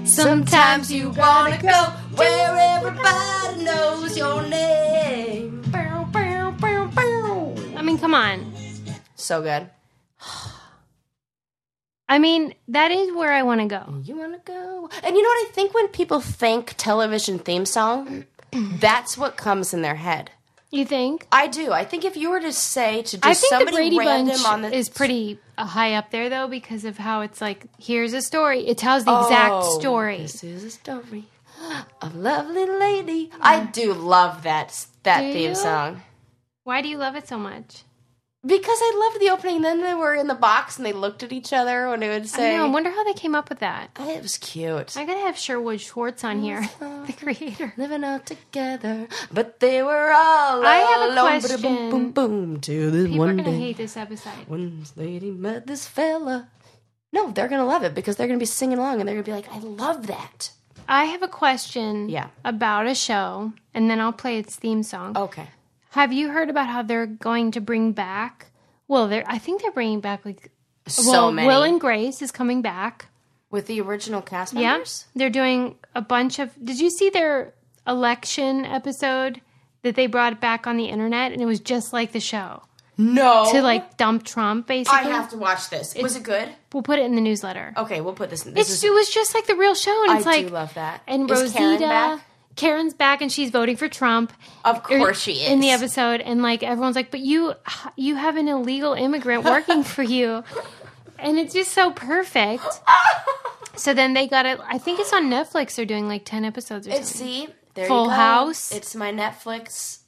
[0.05, 5.63] Sometimes you wanna go where everybody knows your name.
[5.75, 8.55] I mean, come on.
[9.17, 9.69] So good.
[12.11, 14.03] I mean, that is where I want to go.
[14.03, 14.91] You wanna go?
[15.05, 19.73] And you know what I think when people think television theme song, that's what comes
[19.73, 20.33] in their head.
[20.73, 21.27] You think?
[21.31, 21.73] I do.
[21.73, 24.63] I think if you were to say to just I think the somebody random on
[24.63, 28.23] the is pretty uh, high up there, though, because of how it's like, here's a
[28.23, 28.67] story.
[28.67, 30.19] It tells the exact Oh, story.
[30.19, 31.27] This is a story
[32.03, 33.31] of a lovely lady.
[33.41, 35.55] I do love that that Do theme you?
[35.55, 36.03] song
[36.65, 37.85] Why do you love it so much?
[38.47, 39.63] Because I love the opening.
[39.63, 42.23] Then they were in the box and they looked at each other when they would
[42.23, 42.67] I say, know.
[42.67, 43.91] I wonder how they came up with that.
[43.99, 47.73] Oh, "It was cute." I gotta have Sherwood Schwartz on here, the creator.
[47.77, 51.41] Living out together, but they were all I have a alone.
[51.41, 51.61] question.
[51.63, 52.61] Boom, boom, boom.
[52.61, 54.33] Till this People are one gonna day, hate this episode.
[54.49, 56.49] when this lady met this fella.
[57.13, 59.33] No, they're gonna love it because they're gonna be singing along and they're gonna be
[59.33, 60.53] like, "I love that."
[60.89, 62.29] I have a question Yeah.
[62.45, 65.17] about a show, and then I'll play its theme song.
[65.17, 65.49] Okay.
[65.91, 68.47] Have you heard about how they're going to bring back?
[68.89, 70.51] Well, they're I think they're bringing back like
[70.87, 73.07] So well, many Will and Grace is coming back.
[73.51, 75.07] with the original cast Yeah, members.
[75.15, 76.51] they're doing a bunch of.
[76.65, 77.55] Did you see their
[77.87, 79.41] election episode
[79.83, 82.63] that they brought back on the internet, and it was just like the show
[82.97, 84.67] No, to like dump Trump.
[84.67, 85.95] Basically, I have to watch this.
[86.01, 86.49] Was it good?
[86.73, 87.73] We'll put it in the newsletter.
[87.77, 88.47] Okay, we'll put this.
[88.47, 88.55] in.
[88.55, 88.85] This It's, is.
[88.85, 91.03] it was just like the real show, and I like do love that.
[91.09, 92.21] and Is Rosita.
[92.61, 94.33] Karen's back and she's voting for Trump.
[94.65, 95.51] Of Or- course she is.
[95.51, 97.55] In the episode, and like everyone's like, "But you,
[97.97, 100.45] you have an illegal immigrant working for you,"
[101.19, 102.65] and it's just so perfect.
[103.77, 104.61] So then they got it.
[104.69, 105.75] I think it's on Netflix.
[105.77, 107.47] They're doing like ten episodes or It's something.
[107.47, 108.15] see, there Full you go.
[108.17, 108.73] House.
[108.73, 110.01] It's my Netflix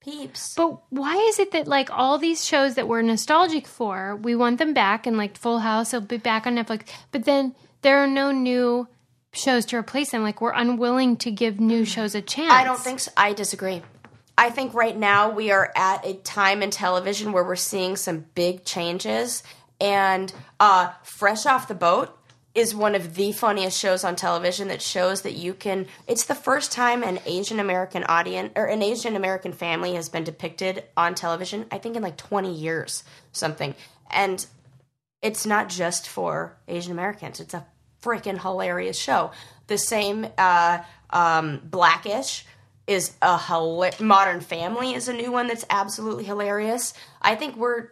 [0.00, 0.54] peeps.
[0.54, 4.58] But why is it that like all these shows that we're nostalgic for, we want
[4.58, 8.06] them back and like Full House will be back on Netflix, but then there are
[8.06, 8.86] no new
[9.36, 10.22] shows to replace them.
[10.22, 12.52] Like we're unwilling to give new shows a chance.
[12.52, 13.10] I don't think so.
[13.16, 13.82] I disagree.
[14.38, 18.26] I think right now we are at a time in television where we're seeing some
[18.34, 19.42] big changes,
[19.80, 22.16] and uh, Fresh Off the Boat
[22.54, 25.86] is one of the funniest shows on television that shows that you can.
[26.06, 30.24] It's the first time an Asian American audience or an Asian American family has been
[30.24, 31.66] depicted on television.
[31.70, 33.74] I think in like twenty years, something,
[34.10, 34.44] and
[35.22, 37.40] it's not just for Asian Americans.
[37.40, 37.66] It's a
[38.06, 39.32] freaking hilarious show.
[39.66, 40.78] The same uh,
[41.10, 42.44] um, Blackish
[42.86, 46.94] is a hila- Modern Family is a new one that's absolutely hilarious.
[47.20, 47.88] I think we're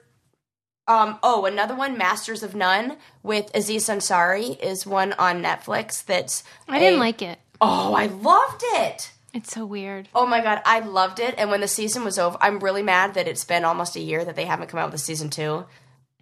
[0.87, 6.45] um, oh another one Masters of None with Aziz Ansari is one on Netflix that's
[6.69, 7.39] I didn't a- like it.
[7.61, 9.11] Oh, I loved it.
[9.33, 10.09] It's so weird.
[10.15, 11.35] Oh my god, I loved it.
[11.39, 14.25] And when the season was over, I'm really mad that it's been almost a year
[14.25, 15.65] that they haven't come out with a season two.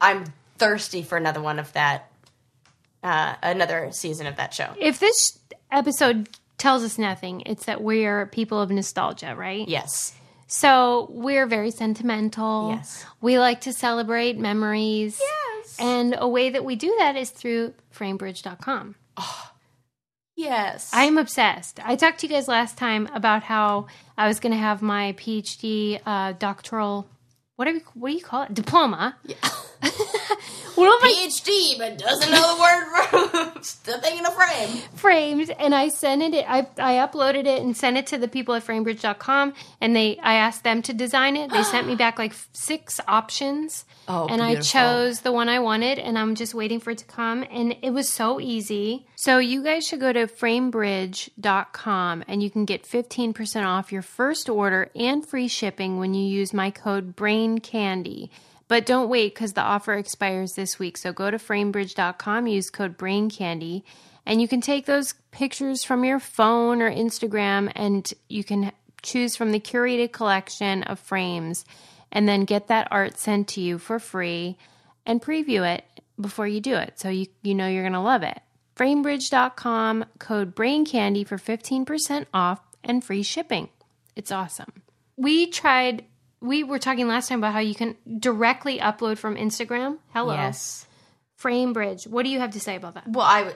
[0.01, 2.12] I'm thirsty for another one of that,
[3.03, 4.73] uh, another season of that show.
[4.79, 5.38] If this
[5.71, 9.69] episode tells us nothing, it's that we're people of nostalgia, right?
[9.69, 10.15] Yes.
[10.47, 12.73] So we're very sentimental.
[12.77, 13.07] Yes.
[13.21, 15.19] We like to celebrate memories.
[15.21, 15.77] Yes.
[15.79, 18.95] And a way that we do that is through framebridge.com.
[19.17, 19.49] Oh,
[20.37, 20.91] Yes.
[20.93, 21.79] I'm obsessed.
[21.85, 23.87] I talked to you guys last time about how
[24.17, 27.09] I was going to have my PhD uh, doctoral,
[27.57, 28.55] what do, we, what do you call it?
[28.55, 29.17] Diploma.
[29.23, 29.37] One
[30.85, 34.79] PhD, but doesn't know the word for still thinking of frame.
[34.95, 38.55] frames and I sent it I, I uploaded it and sent it to the people
[38.55, 41.51] at framebridge.com and they I asked them to design it.
[41.51, 43.85] They sent me back like six options.
[44.09, 47.05] Oh, and I chose the one I wanted and I'm just waiting for it to
[47.05, 49.07] come and it was so easy.
[49.16, 54.49] So you guys should go to framebridge.com and you can get 15% off your first
[54.49, 58.31] order and free shipping when you use my code brain candy.
[58.73, 60.97] But don't wait because the offer expires this week.
[60.97, 63.85] So go to framebridge.com, use code brain candy,
[64.25, 69.37] and you can take those pictures from your phone or Instagram and you can choose
[69.37, 71.67] from the curated collection of frames
[72.11, 74.57] and then get that art sent to you for free
[75.05, 75.85] and preview it
[76.19, 78.41] before you do it so you, you know you're going to love it.
[78.75, 83.69] Framebridge.com, code brain candy for 15% off and free shipping.
[84.17, 84.81] It's awesome.
[85.19, 86.07] We tried,
[86.43, 89.99] we were talking last time about how you can directly upload from Instagram.
[90.13, 90.35] Hello.
[90.35, 90.87] Yes.
[91.41, 92.07] Framebridge.
[92.07, 93.05] What do you have to say about that?
[93.09, 93.53] Well, I,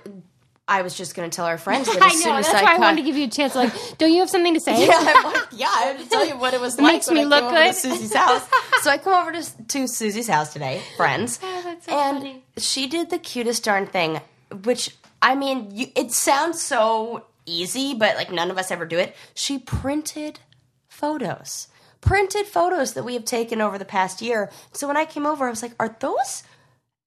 [0.69, 2.39] I was just going to tell our friends that I as soon know.
[2.39, 3.55] as That's I why I cut- wanted to give you a chance.
[3.55, 4.73] Like, don't you have something to say?
[4.87, 7.17] Yeah, I'm like, yeah, I have to tell you what it was like makes when
[7.17, 7.75] me I look came over to good.
[7.75, 8.49] Susie's house.
[8.83, 12.43] so I come over to, to Susie's house today, friends, Oh, that's so and funny.
[12.57, 14.21] she did the cutest darn thing.
[14.65, 18.99] Which I mean, you, it sounds so easy, but like none of us ever do
[18.99, 19.15] it.
[19.35, 20.41] She printed
[20.89, 21.69] photos,
[22.07, 24.51] printed photos that we have taken over the past year.
[24.73, 26.43] So when I came over, I was like, are those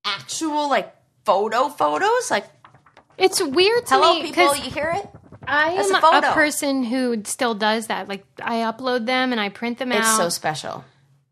[0.06, 0.94] actual like
[1.26, 2.30] photo photos?
[2.30, 2.46] Like,
[3.18, 5.10] It's weird to hello, me people, you hear it?
[5.48, 8.08] I am a a, person who still does that.
[8.08, 10.84] Like, I upload them and I print them It's out, so special.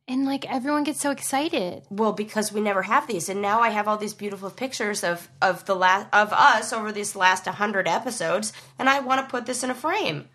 [0.07, 1.83] and like everyone gets so excited.
[1.89, 5.29] Well, because we never have these, and now I have all these beautiful pictures of
[5.41, 9.45] of the last of us over these last hundred episodes, and I want to put
[9.45, 10.29] this in a frame.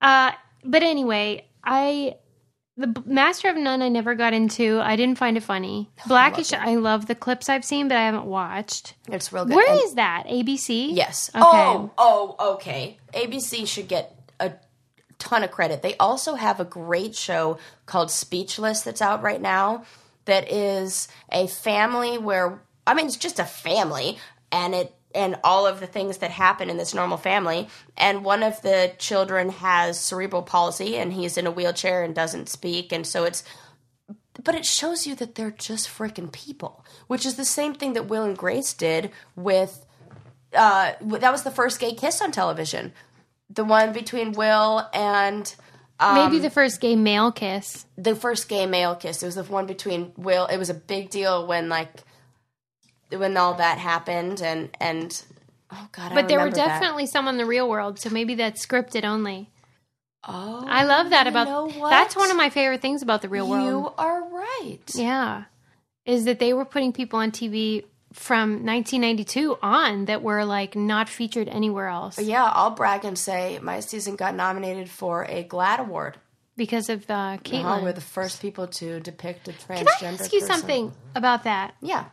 [0.00, 2.16] Uh, but anyway, I
[2.76, 4.80] the Master of None I never got into.
[4.80, 5.90] I didn't find it funny.
[6.00, 8.94] Oh, Blackish, I love the clips I've seen, but I haven't watched.
[9.08, 9.54] It's real good.
[9.56, 10.24] Where And- is that?
[10.26, 10.90] ABC?
[10.92, 11.30] Yes.
[11.34, 11.42] Okay.
[11.44, 12.98] Oh, oh, okay.
[13.12, 14.52] ABC should get a
[15.18, 15.82] ton of credit.
[15.82, 19.84] They also have a great show called Speechless that's out right now.
[20.24, 24.18] That is a family where I mean, it's just a family,
[24.52, 27.68] and it and all of the things that happen in this normal family.
[27.96, 32.48] And one of the children has cerebral palsy, and he's in a wheelchair and doesn't
[32.48, 33.44] speak, and so it's
[34.42, 38.08] but it shows you that they're just freaking people, which is the same thing that
[38.08, 39.86] Will and Grace did with.
[40.52, 42.92] Uh, that was the first gay kiss on television,
[43.50, 45.52] the one between Will and
[46.00, 47.86] um, Maybe the first gay male kiss.
[47.96, 49.22] the first gay male kiss.
[49.22, 50.46] It was the one between Will.
[50.46, 52.02] It was a big deal when like
[53.10, 55.22] when all that happened, and and
[55.72, 56.80] oh god, I But there were remember that.
[56.80, 59.50] definitely some in the real world, so maybe that's scripted only.
[60.26, 63.66] Oh, I love that about that's one of my favorite things about the real world.
[63.66, 64.80] You are right.
[64.94, 65.44] Yeah.
[66.06, 71.08] Is that they were putting people on TV from 1992 on that were like not
[71.08, 75.80] featured anywhere else Yeah, I'll brag and say my season got nominated for a GLAAD
[75.80, 76.18] award.
[76.56, 77.82] because of uh, Uh-huh, Katelynn.
[77.82, 79.98] we're the first people to depict a transgender.
[79.98, 80.54] Can I ask you person.
[80.54, 81.74] something about that?
[81.82, 82.04] Yeah.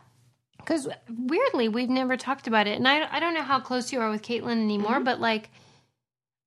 [0.64, 4.00] Because weirdly we've never talked about it, and I I don't know how close you
[4.00, 5.04] are with Katelynn anymore, Mm-hmm.
[5.04, 5.50] but like,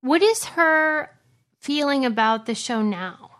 [0.02, 1.10] what is her
[1.60, 3.32] feeling about the show now?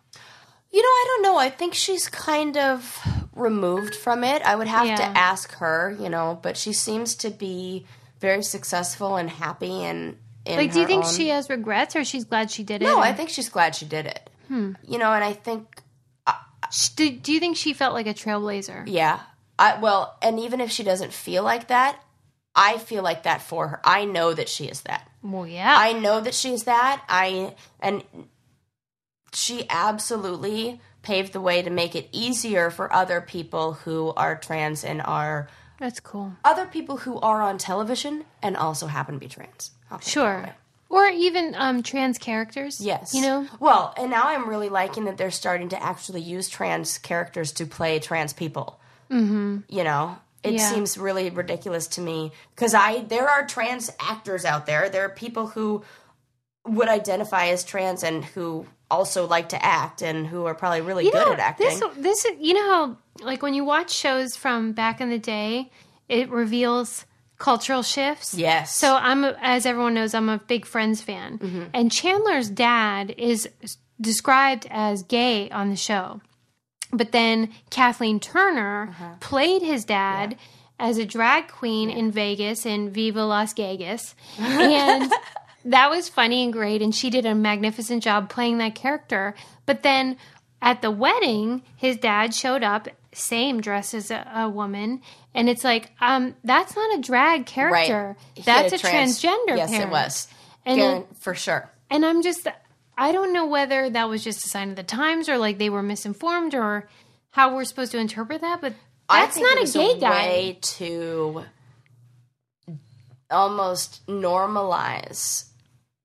[0.72, 1.38] You know, I don't know.
[1.38, 3.00] I think she's kind of
[3.34, 4.42] removed from it.
[4.42, 4.96] I would have Yeah.
[4.98, 7.86] to ask her, you know, but she seems to be
[8.20, 12.04] very successful and happy and in Like, do you think own- she has regrets, or
[12.04, 12.86] she's glad she did it?
[12.86, 14.30] No, or- I think she's glad she did it.
[14.48, 14.74] Hmm.
[14.88, 15.82] You know, and I think
[16.72, 18.84] Sh- Do, do you think she felt like a trailblazer?
[18.88, 19.20] yeah.
[19.58, 22.00] I well, and even if she doesn't feel like that,
[22.56, 23.82] I feel like that for her.
[23.84, 25.10] I know that she is that.
[25.22, 25.76] Well, yeah.
[25.78, 27.04] I know that she's that.
[27.10, 28.04] I and
[29.34, 34.84] she absolutely paved the way to make it easier for other people who are trans
[34.84, 35.48] and are
[35.80, 36.34] That's cool.
[36.44, 39.72] other people who are on television and also happen to be trans.
[39.92, 40.56] I'll put it that Sure.
[40.88, 42.80] Or even um, trans characters.
[42.80, 43.14] Yes.
[43.14, 43.48] You know?
[43.60, 47.66] Well, and now I'm really liking that they're starting to actually use trans characters to
[47.66, 48.80] play trans people.
[49.12, 49.58] Mm-hmm.
[49.70, 50.70] You know, it Yeah.
[50.72, 54.90] seems really ridiculous to me because I there are trans actors out there.
[54.90, 55.84] There are people who
[56.68, 61.06] would identify as trans and who also like to act and who are probably really
[61.06, 61.68] You good know, at acting.
[61.68, 65.20] This, this, is- you know how, like, when you watch shows from back in the
[65.20, 65.72] day,
[66.10, 67.06] it reveals
[67.38, 68.34] cultural shifts.
[68.36, 68.76] Yes.
[68.76, 71.64] So I'm, as everyone knows, I'm a big Friends fan, Mm-hmm.
[71.74, 73.50] and Chandler's dad is
[74.00, 76.22] described as gay on the show,
[76.98, 79.16] but then Kathleen Turner Uh-huh.
[79.20, 80.38] played his dad.
[80.78, 84.14] As a drag queen in Vegas in Viva Las Vegas.
[84.40, 85.10] And
[85.64, 86.82] that was funny and great.
[86.82, 89.36] And she did a magnificent job playing that character.
[89.66, 90.18] But then
[90.62, 95.02] at the wedding, his dad showed up, same dress as a, a woman.
[95.34, 98.18] And it's like, um, that's not a drag character.
[98.36, 99.90] Had That's a, trans- transgender Yes, parent.
[99.90, 100.28] it was.
[100.66, 101.72] And, for sure.
[101.90, 102.48] and I'm just,
[102.98, 105.70] I don't know whether that was just a sign of the times or like they
[105.70, 106.90] were misinformed or
[107.32, 108.62] how we're supposed to interpret that.
[108.62, 108.74] But
[109.10, 110.10] that's not a gay guy.
[110.10, 111.44] way to
[113.30, 115.46] almost normalize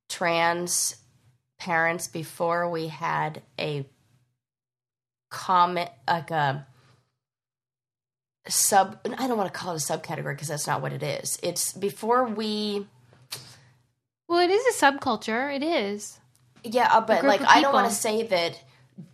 [0.09, 0.97] trans
[1.59, 3.87] parents before we had a
[5.31, 6.67] comment like a
[8.49, 11.39] sub I don't want to call it a subcategory because that's not what it is.
[11.43, 12.87] It's before we
[14.27, 15.55] Well, it is a subculture.
[15.55, 16.20] It is.
[16.65, 18.63] Yeah, uh, but like I don't want to say that.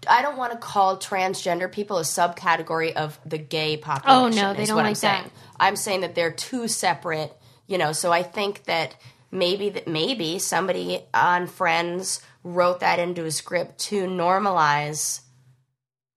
[0.09, 4.39] I don't want to call transgender people a subcategory of the gay population.
[4.43, 5.21] Oh, no, they don't what I'm like that.
[5.23, 5.31] saying.
[5.61, 7.33] I'm saying that they're two separate.
[7.69, 8.97] You know, so I think that
[9.31, 15.21] maybe that maybe somebody on Friends wrote that into a script to normalize.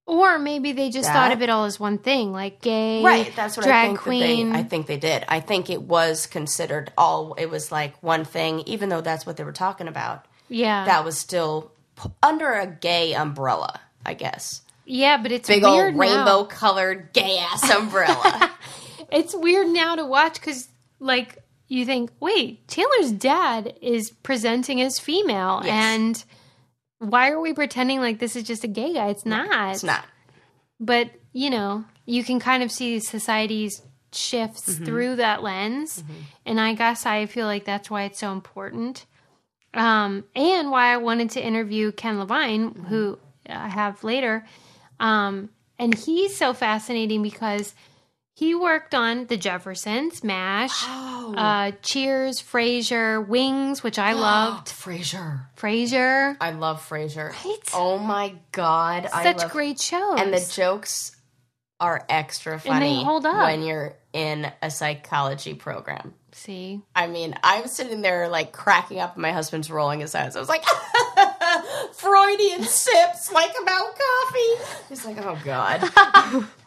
[0.05, 1.13] Or maybe they just That?
[1.13, 3.99] thought of it all as one thing, like gay, Right, that's what drag I think.
[3.99, 4.51] queen.
[4.51, 5.23] They, I think they did.
[5.27, 7.35] I think it was considered all.
[7.35, 10.25] It was like one thing, even though that's what they were talking about.
[10.49, 14.61] Yeah, That was still p- under a gay umbrella, I guess.
[14.85, 18.51] yeah, but it's big weird old rainbow colored gay ass umbrella.
[19.11, 20.67] It's weird now to watch because,
[20.99, 25.73] like, you think, wait, Taylor's dad is presenting as female, Yes.
[25.73, 26.23] and
[27.11, 29.07] why are we pretending like this is just a gay guy?
[29.09, 29.73] It's not.
[29.73, 30.05] it's not.
[30.79, 33.81] But you know, you can kind of see society's
[34.11, 34.85] shifts Mm-hmm.
[34.85, 36.03] through that lens,
[36.45, 39.05] and I guess I feel like that's why it's so important.
[39.73, 44.45] Um, and why I wanted to interview Ken Levine, who I have later.
[44.99, 47.73] Um, and he's so fascinating because
[48.33, 51.35] he worked on The Jeffersons, MASH, Oh.
[51.37, 54.67] uh, Cheers, Frasier, Wings, which I loved.
[54.67, 55.45] Frasier.
[55.57, 57.31] Frasier, I love Frasier.
[57.31, 57.57] Right?
[57.73, 60.19] Oh my god, I such love great shows.
[60.19, 61.15] And the jokes
[61.79, 63.35] are extra funny And they hold up.
[63.45, 66.13] when you're in a psychology program.
[66.31, 70.35] See, I mean, I'm sitting there like cracking up, and my husband's rolling his eyes.
[70.35, 70.63] I was like,
[71.93, 74.63] Freudian sips, like about coffee.
[74.89, 76.45] He's like, oh god.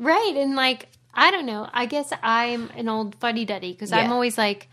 [0.00, 0.34] Right.
[0.34, 1.68] And like, I don't know.
[1.70, 4.68] I guess I'm an old fuddy duddy because I'm always like,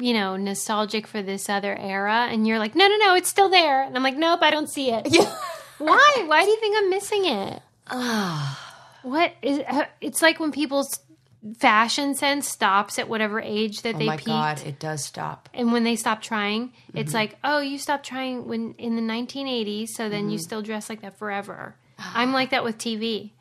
[0.00, 2.26] you know, nostalgic for this other era.
[2.30, 3.82] And you're like, no, no, no, it's still there.
[3.82, 5.06] And I'm like, nope, I don't see it.
[5.12, 5.30] Yeah.
[5.78, 6.24] Why?
[6.26, 7.60] Why do you think I'm missing it?
[7.88, 8.71] Ah.
[9.02, 9.60] What is
[10.00, 10.98] it's like when people's
[11.58, 14.26] fashion sense stops at whatever age that Oh they my peaked.
[14.28, 15.48] god, it does stop.
[15.52, 16.98] And when they stop trying, Mm-hmm.
[16.98, 20.30] it's like, oh, you stopped trying when in the 1980s, so then Mm-hmm.
[20.30, 21.74] you still dress like that forever.
[21.98, 23.32] I'm like that with TV.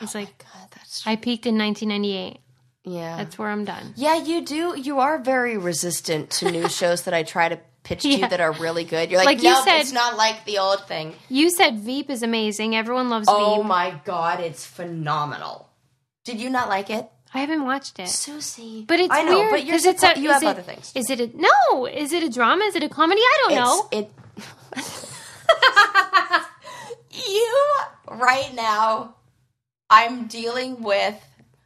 [0.00, 2.40] It's like God, that's I peaked in 1998.
[2.84, 3.16] yeah.
[3.16, 3.94] That's where I'm done.
[3.96, 4.78] Yeah, you do.
[4.78, 8.16] You are very resistant to new shows that I try to pitch to Yeah.
[8.24, 9.10] you that are really good.
[9.10, 11.14] You're like, Like you no, said- it's not like the old thing.
[11.28, 12.76] You said Veep is amazing.
[12.76, 13.46] Everyone loves Oh Veep.
[13.58, 15.68] Oh my god, it's phenomenal.
[16.24, 18.08] Did you not like it, I haven't watched it.
[18.08, 18.84] Susie?
[18.88, 20.92] But it's I know, weird but you're 'cause it's a, you have it- other things.
[20.94, 21.86] Is it a no?
[21.86, 22.64] Is it a drama?
[22.64, 23.20] Is it a comedy?
[23.20, 23.88] I don't know.
[23.92, 24.10] It.
[27.28, 27.64] you
[28.10, 29.14] right now.
[29.88, 31.14] I'm dealing with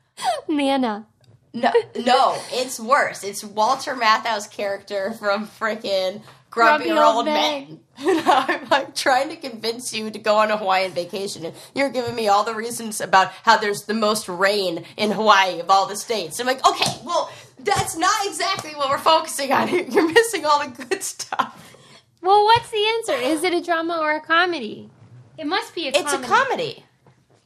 [0.49, 1.07] Nana.
[1.53, 3.25] No, no, it's worse.
[3.25, 7.81] It's Walter Matthau's character from frickin' Grumpy, Grumpy Old Old Men.
[7.99, 11.91] And I'm like trying to convince you to go on a Hawaiian vacation, and you're
[11.91, 15.87] giving me all the reasons about how there's the most rain in Hawaii of all
[15.87, 16.39] the states.
[16.41, 19.69] I'm like, okay, well, that's not exactly what we're focusing on.
[19.69, 19.83] here.
[19.91, 21.77] You're missing all the good stuff.
[22.23, 23.15] Well, what's the answer?
[23.15, 24.89] Is it a drama or a comedy?
[25.37, 26.25] It must be a It's comedy.
[26.25, 26.85] a comedy,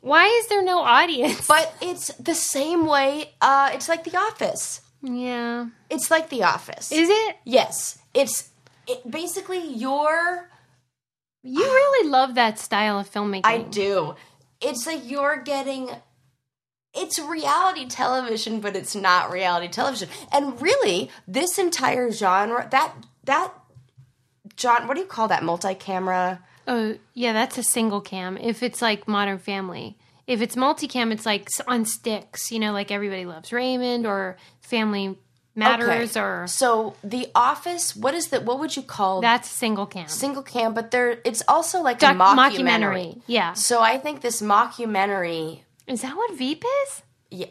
[0.04, 1.46] Why is there no audience?
[1.48, 3.30] but it's the same way.
[3.40, 4.82] Uh, it's like The Office.
[5.00, 5.68] yeah.
[5.88, 6.92] It's like The Office.
[6.92, 7.36] Is it?
[7.44, 8.50] yes, it's
[8.86, 10.50] it, basically your
[11.42, 13.46] You really love that style of filmmaking.
[13.46, 14.14] I do.
[14.60, 15.88] It's like you're getting.
[16.94, 20.10] It's reality television, but it's not reality television.
[20.30, 22.92] And really, this entire genre that
[23.24, 23.54] that
[24.56, 26.44] John, what do you call that multi-camera?
[26.66, 28.36] Oh, yeah, that's a single cam.
[28.38, 29.96] If it's like Modern Family,
[30.26, 32.50] if it's multicam, it's like on sticks.
[32.50, 35.18] You know, like Everybody Loves Raymond or Family
[35.56, 36.20] Matters, Okay.
[36.20, 38.44] or So The Office, what is that?
[38.44, 40.08] What would you call that's single cam.
[40.08, 40.74] single cam?
[40.74, 43.20] But there, it's also like Doc- a mockumentary.
[43.26, 43.52] Yeah.
[43.52, 47.02] So I think this mockumentary Is that what Veep is?
[47.30, 47.46] Yeah,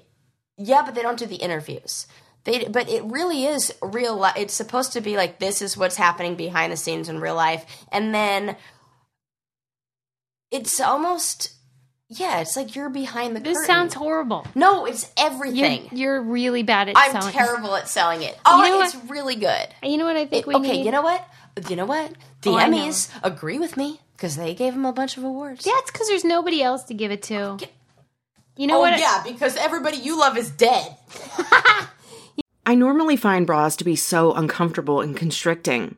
[0.57, 2.07] yeah, but they don't do the interviews.
[2.45, 4.19] They, but it really is real.
[4.19, 7.35] Li- it's supposed to be like this is what's happening behind the scenes in real
[7.35, 8.57] life, and then
[10.53, 11.51] it's almost
[12.09, 12.39] yeah.
[12.41, 13.39] It's like you're behind the.
[13.39, 13.51] Curtain.
[13.53, 13.67] This curtain.
[13.75, 14.45] sounds horrible.
[14.55, 14.85] no.
[14.85, 15.89] It's You're, everything.
[15.91, 17.33] you're really bad at I'm selling.
[17.33, 18.37] terrible at selling it.
[18.45, 19.67] Oh, know it's really good.
[19.81, 20.85] You know what I think It- we okay, need?
[20.85, 21.27] you know what?
[21.69, 22.11] You know what?
[22.41, 25.65] The Oh, Emmys agree with me because they gave him a bunch of awards.
[25.65, 27.57] Yeah, it's because there's nobody else to give it to.
[28.57, 28.99] You know Oh what?
[28.99, 30.95] yeah, because everybody you love is dead.
[32.65, 35.97] I normally find bras to be so uncomfortable and constricting,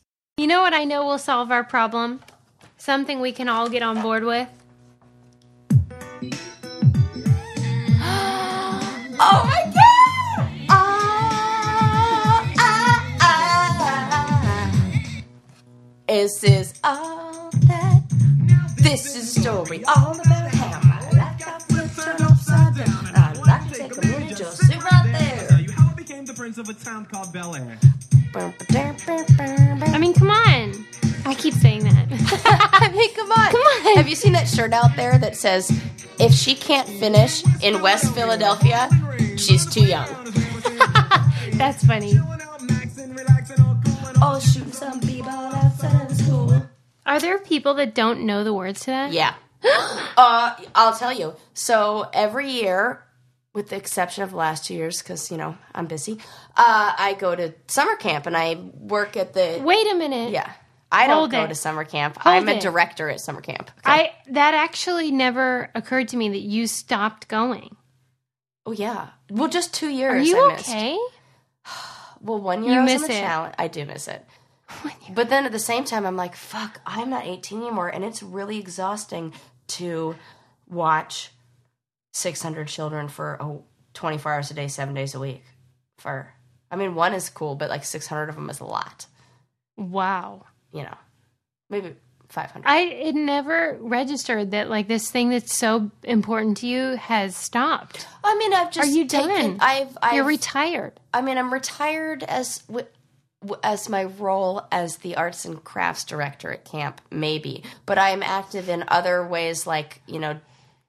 [0.37, 2.21] You know what I know will solve our problem?
[2.77, 4.47] Something we can all get on board with?
[9.23, 10.49] Oh my god!
[10.69, 14.71] Ah, ah, ah.
[16.09, 18.01] Is this all that?
[18.77, 23.11] This is a story all about how my life got flipped upside down.
[23.15, 25.47] I'd like to take a minute, just sit right there.
[25.49, 27.77] Tell you how I became the prince of a town called Bel Air.
[28.33, 30.85] I mean, come on.
[31.25, 32.07] I keep saying that.
[32.73, 33.51] I mean, come on.
[33.51, 33.95] Come on.
[33.95, 35.69] Have you seen that shirt out there that says,
[36.19, 38.89] if she can't finish in West Philadelphia,
[39.37, 40.07] she's too young?
[41.53, 42.13] That's funny.
[44.23, 46.63] Oh, shooting some people outside of school.
[47.05, 49.11] Are there people that don't know the words to that?
[49.11, 49.33] Yeah.
[50.17, 51.35] uh, I'll tell you.
[51.53, 53.03] So every year,
[53.53, 56.13] with the exception of the last two years, because, you know, I'm busy,
[56.55, 59.61] uh, I go to summer camp and I work at the.
[59.63, 60.31] Wait a minute.
[60.31, 60.51] Yeah.
[60.93, 61.47] I don't go it.
[61.47, 62.17] to summer camp.
[62.17, 62.61] Hold I'm a it.
[62.61, 63.71] director at summer camp.
[63.85, 67.77] I that actually never occurred to me that you stopped going.
[68.65, 69.07] Oh, yeah.
[69.29, 70.13] Well, just two years.
[70.13, 70.69] Are you I missed.
[70.69, 70.97] okay?
[72.23, 73.19] Well, one year You I was miss on the it.
[73.21, 73.55] challenge.
[73.57, 74.23] I do miss it.
[75.13, 77.87] But then at the same time, I'm like, fuck, I'm not 18 anymore.
[77.89, 79.33] And it's really exhausting
[79.69, 80.15] to
[80.69, 81.31] watch
[82.11, 85.43] 600 children for oh, 24 hours a day, seven days a week.
[85.97, 86.33] For,
[86.69, 89.05] I mean, one is cool, but like 600 of them is a lot,
[89.77, 90.45] Wow.
[90.73, 90.97] you know,
[91.69, 91.95] maybe
[92.29, 92.67] 500.
[92.67, 98.07] I it never registered that like this thing that's so important to you has stopped.
[98.23, 99.57] I mean, I've just Are you taken, done?
[99.59, 100.99] I've, I've, You're retired.
[101.13, 102.63] I mean, I'm retired as
[103.63, 107.63] as my role as the arts and crafts director at camp, maybe.
[107.87, 110.39] But I am active in other ways, like you know,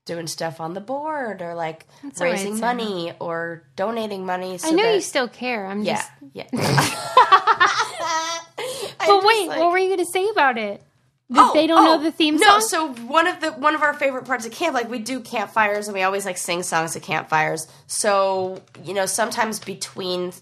[0.05, 2.75] doing stuff on the board or like right, raising Sarah.
[2.75, 4.59] money or donating money.
[4.59, 5.67] So I know that- you still care.
[5.67, 6.49] I'm Yeah, just yeah.
[9.05, 10.83] But wait, what were you going to say about it?
[11.31, 13.75] That oh, they don't know oh, the theme Oh, no, so one of the one
[13.75, 16.63] of our favorite parts of camp, like we do campfires and we always like sing
[16.63, 17.67] songs at campfires.
[17.87, 20.35] So you know, sometimes between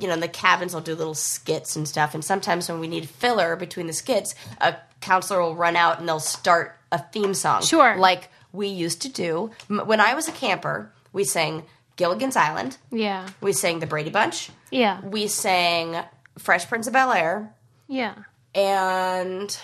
[0.00, 3.10] you know the cabins, will do little skits and stuff, and sometimes when we need
[3.10, 7.60] filler between the skits, a counselor will run out and they'll start a theme song.
[7.62, 7.96] Sure.
[7.98, 10.92] like we used to do when I was a camper.
[11.12, 11.64] We sang
[11.96, 12.76] Gilligan's Island.
[12.90, 13.26] Yeah.
[13.40, 14.50] We sang the Brady Bunch.
[14.70, 15.00] Yeah.
[15.02, 16.04] We sang
[16.38, 17.54] Fresh Prince of Bel Air,
[17.88, 18.14] Yeah.
[18.54, 19.58] and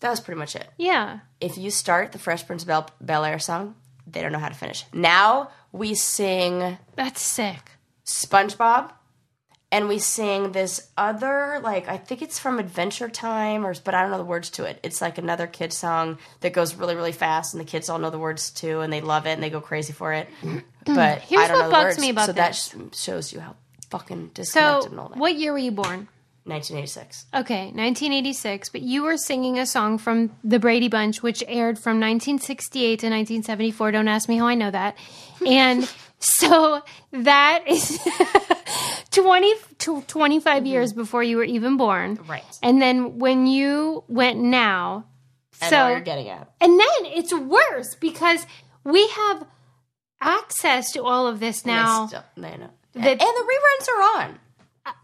[0.00, 1.20] that was pretty much it Yeah.
[1.40, 3.74] if you start the Fresh Prince of Bel Air song,
[4.06, 4.84] they don't know how to finish.
[4.92, 7.70] Now we sing That's sick.
[8.04, 8.92] SpongeBob,
[9.74, 14.02] and we sing this other like I think it's from Adventure Time, or but I
[14.02, 14.78] don't know the words to it.
[14.82, 18.10] It's like another kid song that goes really really fast, and the kids all know
[18.10, 20.28] the words too, and they love it and they go crazy for it.
[20.40, 20.58] Hmm.
[20.86, 22.68] But Here's I don't what know the bugs words, me about so that this.
[22.94, 23.56] sh- shows you how
[23.90, 25.18] fucking So, and all that.
[25.18, 26.08] what year were you born?
[26.46, 27.24] 1986.
[27.34, 31.98] Okay, 1986, but you were singing a song from The Brady Bunch, which aired from
[32.00, 33.92] 1968 to 1974.
[33.92, 34.94] Don't ask me how I know that.
[35.46, 35.90] And
[36.24, 37.98] so that is
[39.10, 42.16] 20 to 25 years before you were even born.
[42.16, 42.30] Mm-hmm.
[42.30, 42.44] Right.
[42.62, 45.04] And then when you went now,
[45.60, 46.50] And so you're getting at.
[46.60, 48.46] and then it's worse because
[48.84, 49.46] we have
[50.20, 52.06] access to all of this now.
[52.06, 52.70] Still, they know.
[52.94, 54.38] The- and the reruns are on.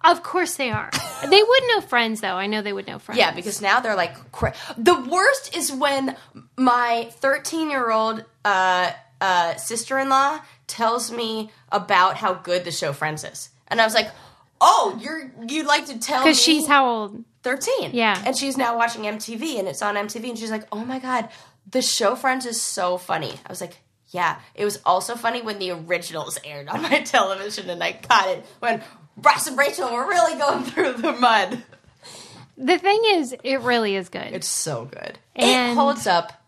[0.04, 0.90] Of course they are.
[1.30, 2.34] they would know friends though.
[2.34, 3.18] I know they would know friends.
[3.18, 6.16] Yeah, because now they're like cra- the worst is when
[6.58, 8.90] my 13 year old uh,
[9.22, 10.40] uh, sister in law
[10.70, 14.10] tells me about how good the show Friends is, and I was like,
[14.60, 17.24] "Oh, you're you'd like to tell me?" because she's how old?
[17.42, 17.90] 13.
[17.94, 18.22] Yeah.
[18.26, 21.28] and she's now watching MTV, and it's on MTV, and she's like, "Oh my god,
[21.70, 23.76] the show Friends is so funny." I was like.
[24.12, 28.26] Yeah, it was also funny when the originals aired on my television, and I caught
[28.26, 28.82] it when
[29.16, 31.62] Ross and Rachel were really going through the mud.
[32.58, 34.32] The thing is, it really is good.
[34.32, 35.16] It's so good.
[35.36, 36.39] And- it holds up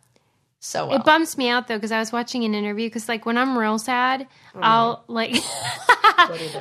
[0.64, 0.96] so well.
[0.96, 3.58] It bumps me out though because I was watching an interview because like when I'm
[3.58, 5.34] real sad, I'll like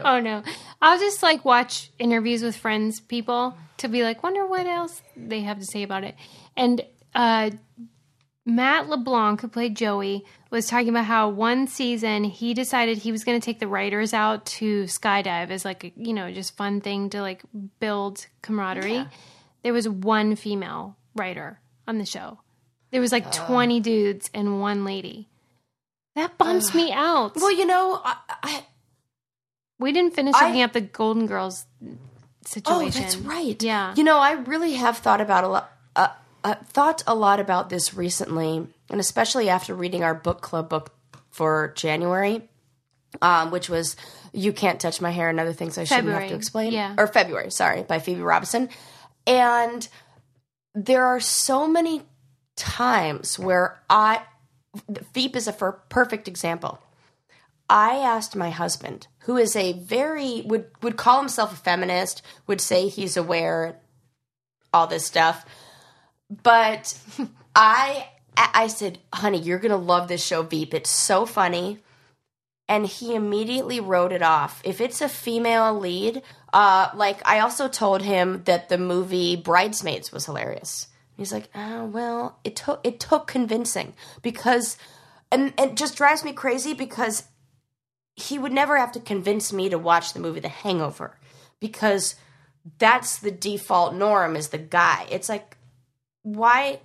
[0.04, 0.42] oh no,
[0.82, 5.42] I'll just like watch interviews with friends, people to be like wonder what else they
[5.42, 6.16] have to say about it.
[6.58, 6.84] And
[7.14, 7.52] uh,
[8.44, 13.24] Matt LeBlanc, who played Joey, was talking about how one season he decided he was
[13.24, 16.82] going to take the writers out to skydive as like a you know just fun
[16.82, 17.44] thing to like
[17.80, 19.06] build camaraderie.
[19.62, 22.40] There was one female writer on the show.
[22.92, 25.28] There was like 20 dudes and one lady.
[26.16, 27.36] That bumps me out.
[27.38, 28.66] well, you know, I, I,
[29.80, 31.66] we didn't finish I- looking at the Golden Girls
[32.46, 32.84] situation.
[32.86, 33.62] oh, that's right.
[33.64, 33.94] Yeah.
[33.96, 35.72] You know, I really have thought about a lot.
[35.96, 36.08] Uh,
[36.44, 40.92] uh, thought a lot about this recently, and especially after reading our book club book
[41.30, 42.50] for January,
[43.22, 43.96] um, which was
[44.34, 46.74] "You Can't Touch My Hair" and other things I shouldn't have to explain.
[46.74, 46.96] Yeah.
[46.98, 47.52] or February.
[47.52, 48.70] Sorry, by Phoebe Robinson,
[49.28, 49.88] and
[50.74, 52.02] there are so many
[52.62, 54.22] times where I
[55.14, 56.80] Phoebe is a perfect example.
[57.68, 62.62] I asked my husband, who is a very would would call himself a feminist, would
[62.62, 63.80] say he's aware,
[64.74, 65.46] all this stuff,
[66.44, 66.98] but
[67.56, 68.08] I
[68.38, 70.74] I said, "Honey, you're gonna love this show, Veep.
[70.74, 71.80] It's so funny."
[72.68, 74.62] And he immediately wrote it off.
[74.64, 76.22] If it's a female lead,
[76.54, 80.88] uh, like I also told him that the movie Bridesmaids was hilarious.
[81.22, 83.94] He's like, oh, well, it took it took convincing
[84.24, 84.76] because,
[85.32, 87.26] and and it just drives me crazy because
[88.16, 91.20] he would never have to convince me to watch the movie The Hangover
[91.60, 92.16] because
[92.80, 95.06] that's the default norm is the guy.
[95.12, 95.58] It's like
[96.24, 96.80] why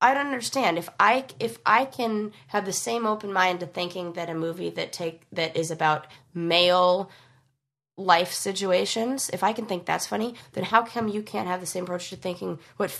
[0.00, 4.14] I don't understand if I if I can have the same open mind to thinking
[4.14, 7.10] that a movie that take that is about male
[7.96, 11.66] life situations, if I can think that's funny, then how come you can't have the
[11.66, 12.90] same approach to thinking what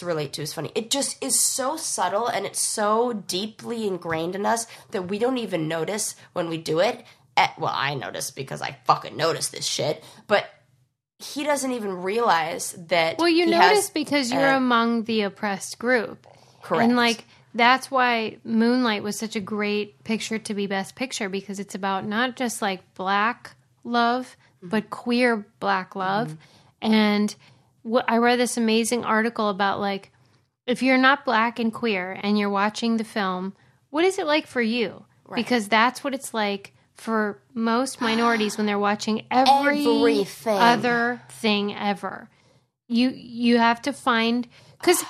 [0.00, 0.70] females relate to is funny?
[0.74, 5.38] It just is so subtle and it's so deeply ingrained in us that we don't
[5.38, 7.04] even notice when we do it.
[7.36, 10.46] At, well, I notice because I fucking notice this shit, but
[11.18, 13.18] he doesn't even realize that.
[13.18, 16.26] Well, you notice has- because you're uh, among the oppressed group.
[16.62, 16.84] Correct.
[16.84, 17.24] And like
[17.54, 22.04] that's why Moonlight was such a great picture to be best picture because it's about
[22.06, 24.68] not just like black love, Mm-hmm.
[24.70, 26.36] but queer black love.
[26.80, 27.34] And
[27.84, 30.10] what I read this amazing article about like
[30.66, 33.54] if you're not black and queer and you're watching the film,
[33.90, 35.04] what is it like for you?
[35.34, 40.58] Because that's what it's like for most minorities when they're watching every Everything.
[40.58, 42.28] other thing ever.
[42.88, 44.48] You you have to find
[44.80, 45.04] because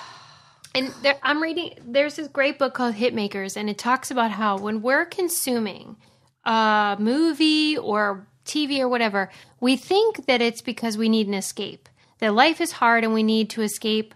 [0.74, 1.74] and there, I'm reading.
[1.86, 5.96] There's this great book called Hitmakers, and it talks about how when we're consuming
[6.44, 11.88] a movie or TV or whatever, we think that it's because we need an escape.
[12.24, 14.14] That life is hard and we need to escape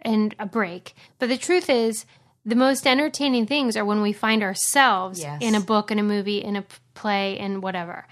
[0.00, 0.94] and a break.
[1.18, 2.04] But the truth is,
[2.44, 5.40] the most entertaining things are when we find ourselves Yes.
[5.40, 6.64] in a book, in a movie, in a
[6.94, 8.06] play, in whatever.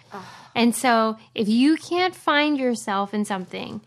[0.55, 3.81] And so, if you can't find yourself in something,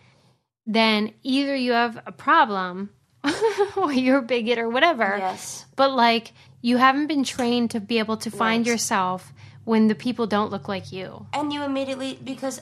[0.68, 2.90] then either you have a problem
[3.76, 5.16] or you're a bigot or whatever.
[5.18, 5.66] Yes.
[5.76, 9.34] But like, you haven't been trained to be able to find yourself
[9.64, 11.26] when the people don't look like you.
[11.34, 12.62] and you immediately because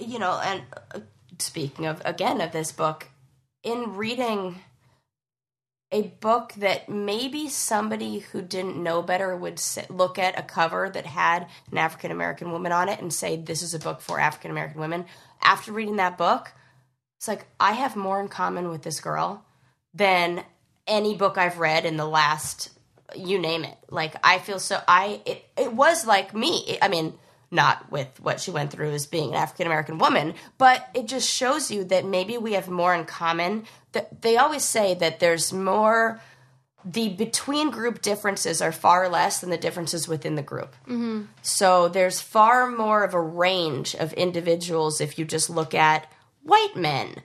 [0.00, 0.62] you know and
[0.94, 0.98] uh,
[1.40, 3.08] speaking of again of this book
[3.62, 4.60] in reading
[5.92, 10.88] a book that maybe somebody who didn't know better would sit, look at a cover
[10.88, 14.20] that had an African American woman on it and say this is a book for
[14.20, 15.04] African American women
[15.42, 16.52] after reading that book
[17.20, 19.44] it's like I have more in common with this girl
[19.92, 20.42] than
[20.86, 22.70] any book I've read in the last
[23.14, 23.76] you name it.
[23.90, 26.78] Like I feel so I it, it was like me.
[26.80, 27.18] I mean,
[27.50, 31.28] not with what she went through as being an African American woman, but it just
[31.28, 33.64] shows you that maybe we have more in common.
[33.92, 36.20] That they always say that there's more
[36.84, 40.74] the between group differences are far less than the differences within the group.
[40.84, 41.22] Mm-hmm.
[41.42, 46.10] So there's far more of a range of individuals if you just look at
[46.42, 47.16] white men,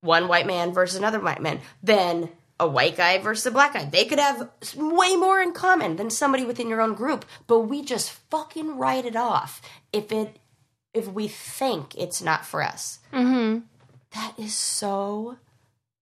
[0.00, 2.28] one white man versus another white man, than
[2.62, 3.84] a white guy versus a black guy.
[3.84, 7.82] They could have way more in common than somebody within your own group, but we
[7.82, 9.60] just fucking write it off
[9.92, 10.38] if it
[10.94, 13.00] if we think it's not for us.
[13.12, 13.60] Mm-hmm.
[14.14, 15.38] That is so.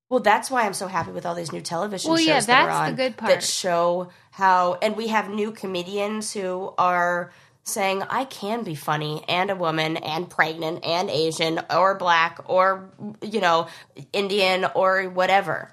[0.08, 2.64] Well, that's why I'm so happy with all these new television Well, shows yeah, that
[2.64, 7.30] are that's the on that show how, and we have new comedians who are
[7.62, 12.90] saying I can be funny and a woman and pregnant and Asian or black or
[13.22, 13.68] you know
[14.12, 15.72] Indian or whatever.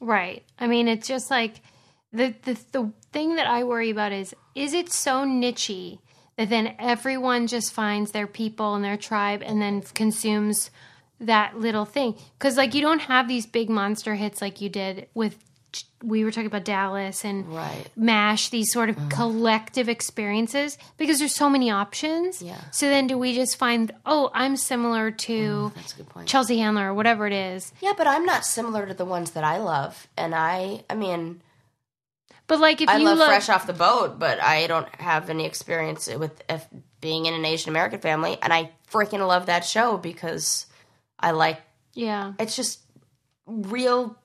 [0.00, 0.42] Right.
[0.58, 1.60] I mean, it's just like
[2.12, 5.98] the the the thing that I worry about is is it so nichey
[6.36, 10.70] that then everyone just finds their people and their tribe and then consumes
[11.20, 12.16] that little thing?
[12.38, 15.36] Because like you don't have these big monster hits like you did with.
[16.02, 17.86] We were talking about Dallas and Right.
[17.94, 19.08] MASH, these sort of uh-huh.
[19.10, 22.40] collective experiences, because there's so many options.
[22.40, 22.60] Yeah.
[22.70, 26.28] So then, do we just find, oh, I'm similar to mm, That's a good point.
[26.28, 27.72] Chelsea Handler or whatever it is?
[27.82, 31.42] Yeah, but I'm not similar to the ones that I love, and I, I mean,
[32.46, 35.30] But like, if I you love love, Fresh Off the Boat, but I don't have
[35.30, 36.66] any experience with if
[37.00, 40.66] being in an Asian American family, and I freaking love that show because
[41.18, 41.60] I like
[41.94, 42.80] yeah, it's just
[43.46, 44.16] real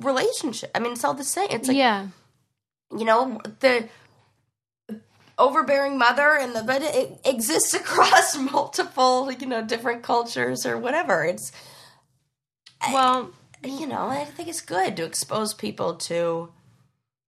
[0.00, 0.70] relationship.
[0.74, 1.48] I mean, it's all the same.
[1.50, 2.08] It's like yeah.
[2.96, 3.88] you know the
[5.38, 11.24] overbearing mother and the but it exists across multiple you know different cultures or whatever.
[11.24, 11.52] It's
[12.92, 13.30] Well,
[13.64, 16.50] you know, I think it's good to expose people to.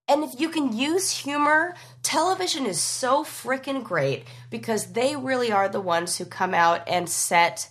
[0.09, 5.69] And if you can use humor, television is so freaking great because they really are
[5.69, 7.69] the ones who come out and set.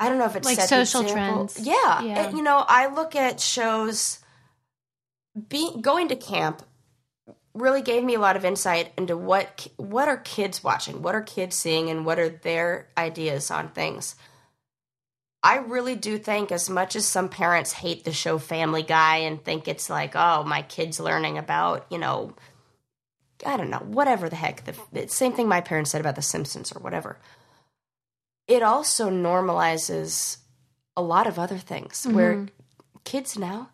[0.00, 1.58] I don't know if it's Like social trends.
[1.58, 2.26] Yeah, Yeah.
[2.26, 4.18] And, you know, I look at shows.
[5.48, 6.62] Being going to camp
[7.54, 11.22] really gave me a lot of insight into what what are kids watching, what are
[11.22, 14.14] kids seeing, and what are their ideas on things.
[15.42, 19.42] I really do think, as much as some parents hate the show Family Guy and
[19.42, 22.34] think it's like, oh, my kid's learning about, you know,
[23.46, 24.64] I don't know, whatever the heck.
[24.64, 27.20] The, the same thing my parents said about The Simpsons or whatever.
[28.48, 30.38] It also normalizes
[30.96, 32.16] a lot of other things mm-hmm.
[32.16, 32.46] where
[33.04, 33.70] kids now,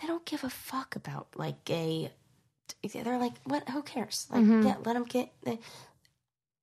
[0.00, 2.12] they don't give a fuck about like gay.
[2.92, 3.68] They're like, what?
[3.70, 4.26] Who cares?
[4.30, 4.66] Like, mm-hmm.
[4.66, 5.32] yeah, let them get.
[5.42, 5.58] They,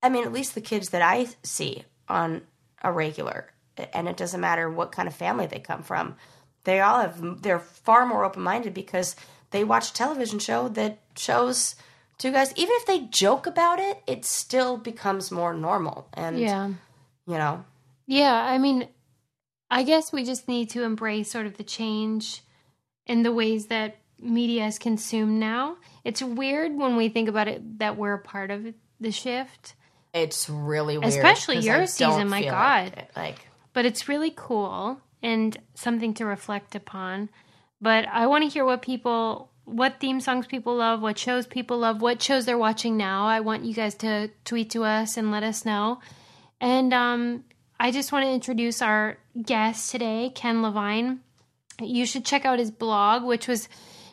[0.02, 2.44] I mean, at least the kids that I see on
[2.84, 3.52] a regular,
[3.94, 6.16] and it doesn't matter what kind of family they come from,
[6.64, 9.16] they all have, they're far more open minded because
[9.52, 11.76] they watch a television show that shows
[12.18, 16.08] two guys, even if they joke about it, it still becomes more normal.
[16.14, 16.72] And, yeah,
[17.28, 17.64] you know,
[18.08, 18.34] yeah.
[18.34, 18.88] I mean,
[19.70, 22.42] I guess we just need to embrace sort of the change
[23.06, 25.78] in the ways that media is consumed now.
[26.04, 29.76] It's weird when we think about it that we're a part of the shift.
[30.14, 31.14] it's really weird.
[31.14, 32.96] Especially your I season, my God.
[32.96, 37.30] Like, like but it's really cool and something to reflect upon.
[37.80, 41.78] But I want to hear what people, what theme songs people love, what shows people
[41.78, 43.28] love, what shows they're watching now.
[43.28, 46.00] I want you guys to tweet to us and let us know.
[46.60, 47.44] And um,
[47.80, 51.20] I just want to introduce our guest today, Ken Levine.
[51.82, 53.70] You should check out his blog, which was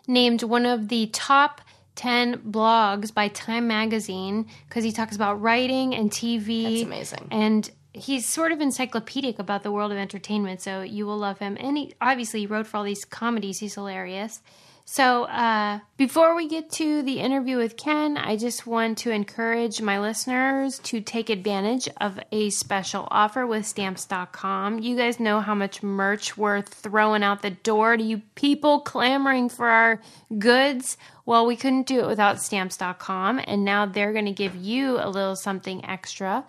[0.06, 1.62] named one of the top
[1.96, 6.62] 10 blogs by Time Magazine because he talks about writing and TV.
[6.64, 7.28] That's amazing.
[7.30, 11.56] And he's sort of encyclopedic about the world of entertainment, so you will love him.
[11.58, 13.60] And he obviously he wrote for all these comedies.
[13.60, 14.42] He's hilarious.
[14.86, 19.80] So, uh, before we get to the interview with Ken, I just want to encourage
[19.80, 24.80] my listeners to take advantage of a special offer with stamps.com.
[24.80, 29.48] You guys know how much merch we're throwing out the door to you people clamoring
[29.48, 30.02] for our
[30.38, 30.98] goods.
[31.24, 35.08] Well, we couldn't do it without stamps.com, and now they're going to give you a
[35.08, 36.44] little something extra.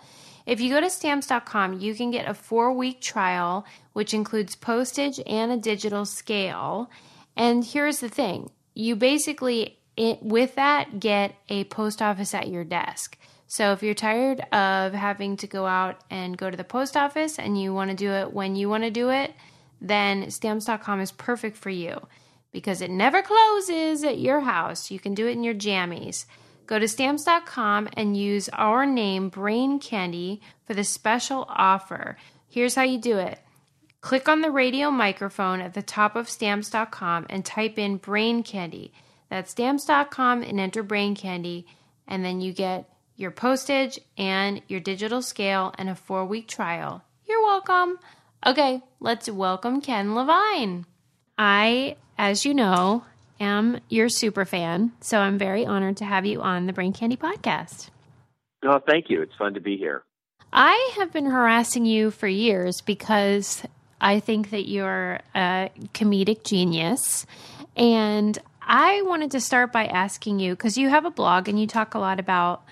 [0.45, 5.21] If you go to stamps.com, you can get a four week trial, which includes postage
[5.25, 6.89] and a digital scale.
[7.35, 12.63] And here's the thing you basically, it, with that, get a post office at your
[12.63, 13.17] desk.
[13.47, 17.37] So if you're tired of having to go out and go to the post office
[17.37, 19.33] and you want to do it when you want to do it,
[19.79, 22.07] then stamps.com is perfect for you
[22.51, 24.89] because it never closes at your house.
[24.89, 26.25] You can do it in your jammies.
[26.65, 32.17] Go to stamps.com and use our name, Brain Candy, for the special offer.
[32.47, 33.39] Here's how you do it
[34.05, 38.93] click on the radio microphone at the top of stamps.com and type in Brain Candy.
[39.31, 41.65] That's stamps.com and enter Brain Candy,
[42.07, 47.03] and then you get your postage and your digital scale and a four week trial.
[47.27, 47.97] You're welcome.
[48.45, 50.85] Okay, let's welcome Ken Levine.
[51.35, 53.05] I, as you know,
[53.39, 57.17] am your super fan, so I'm very honored to have you on the Brain Candy
[57.17, 57.89] podcast.
[58.63, 59.23] Oh, thank you.
[59.23, 60.03] It's fun to be here.
[60.53, 63.63] I have been harassing you for years because
[64.01, 67.25] I think that you're a comedic genius.
[67.75, 71.67] And I wanted to start by asking you because you have a blog and you
[71.67, 72.63] talk a lot about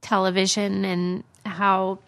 [0.00, 1.98] television and how,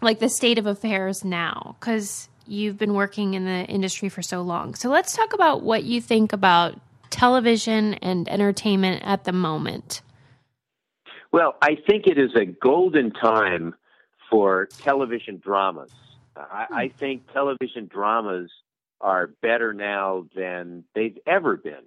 [0.00, 4.42] like, the state of affairs now, because you've been working in the industry for so
[4.42, 4.74] long.
[4.74, 6.78] So let's talk about what you think about
[7.10, 10.02] television and entertainment at the moment.
[11.32, 13.74] Well, I think it is a golden time
[14.30, 15.92] for television dramas.
[16.36, 18.50] I, I think television dramas
[19.00, 21.84] are better now than they've ever been.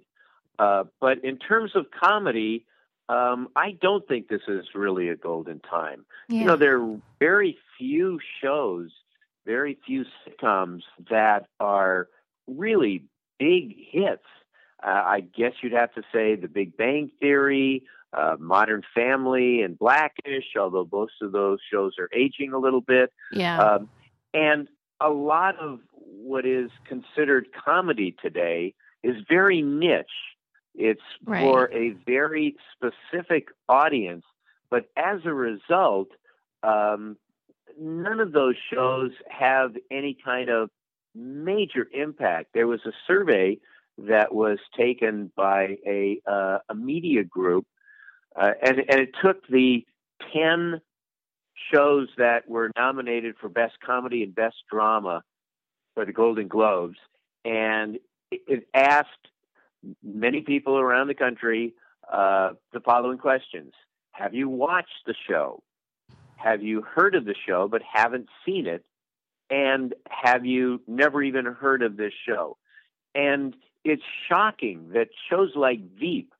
[0.58, 2.64] Uh, but in terms of comedy,
[3.08, 6.04] um, I don't think this is really a golden time.
[6.28, 6.40] Yeah.
[6.40, 8.90] You know, there are very few shows,
[9.46, 12.08] very few sitcoms that are
[12.46, 13.04] really
[13.38, 14.24] big hits.
[14.82, 19.78] Uh, I guess you'd have to say The Big Bang Theory, uh, Modern Family, and
[19.78, 23.12] Blackish, although most of those shows are aging a little bit.
[23.32, 23.58] Yeah.
[23.58, 23.88] Um,
[24.34, 24.68] and
[25.00, 30.06] a lot of what is considered comedy today is very niche.
[30.74, 31.40] It's Right.
[31.40, 34.24] for a very specific audience.
[34.70, 36.08] But as a result,
[36.62, 37.16] um,
[37.78, 40.70] none of those shows have any kind of
[41.14, 42.52] major impact.
[42.52, 43.58] There was a survey
[43.98, 47.66] that was taken by a, uh, a media group,
[48.36, 49.84] uh, and, and it took the
[50.32, 50.80] 10
[51.72, 55.22] shows that were nominated for Best Comedy and Best Drama
[55.94, 56.98] for the Golden Globes,
[57.44, 57.98] and
[58.30, 59.08] it, asked
[60.02, 61.74] many people around the country
[62.12, 63.72] uh, the following questions:
[64.12, 65.62] Have you watched the show?
[66.36, 68.84] Have you heard of the show but haven't seen it?
[69.50, 72.58] And have you never even heard of this show?
[73.14, 76.32] And it's shocking that shows like Veep,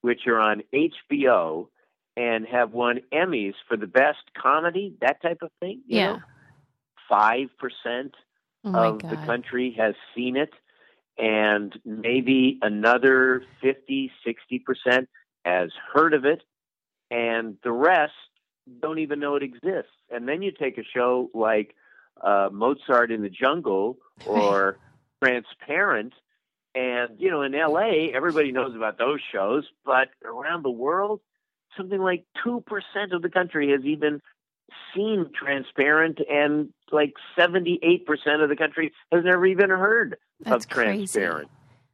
[0.00, 1.68] which are on HBO
[2.16, 5.82] and have won Emmys for the best comedy, that type of thing.
[5.86, 6.18] you Yeah.
[7.08, 8.14] Five percent
[8.64, 9.10] oh of God.
[9.10, 10.52] the country has seen it,
[11.18, 15.06] and maybe another 50, 60%
[15.44, 16.42] has heard of it,
[17.10, 18.12] and the rest
[18.80, 19.92] don't even know it exists.
[20.10, 21.76] And then you take a show like
[22.20, 24.78] uh, Mozart in the Jungle or
[25.22, 26.12] Transparent,
[26.74, 31.20] and, you know, in LA, everybody knows about those shows, but around the world,
[31.76, 32.62] something like 2%
[33.12, 34.20] of the country has even
[34.94, 38.02] seen Transparent, and like 78%
[38.42, 40.96] of the country has never even heard That's of crazy.
[40.96, 41.50] Transparent.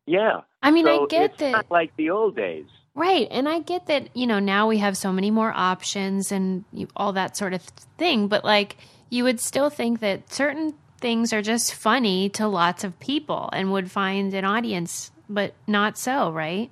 [0.07, 0.41] Yeah.
[0.63, 1.51] I mean, so I get it's that.
[1.53, 2.67] not like the old days.
[2.95, 3.29] Right.
[3.31, 6.89] And I get that, you know, now we have so many more options and you,
[6.95, 7.63] all that sort of
[7.99, 8.29] thing.
[8.29, 8.77] But like,
[9.11, 13.73] you would still think that certain things are just funny to lots of people and
[13.73, 16.71] would find an audience, but not so, right?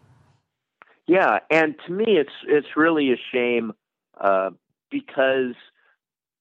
[1.10, 3.72] Yeah, and to me, it's it's really a shame
[4.20, 4.50] uh,
[4.92, 5.56] because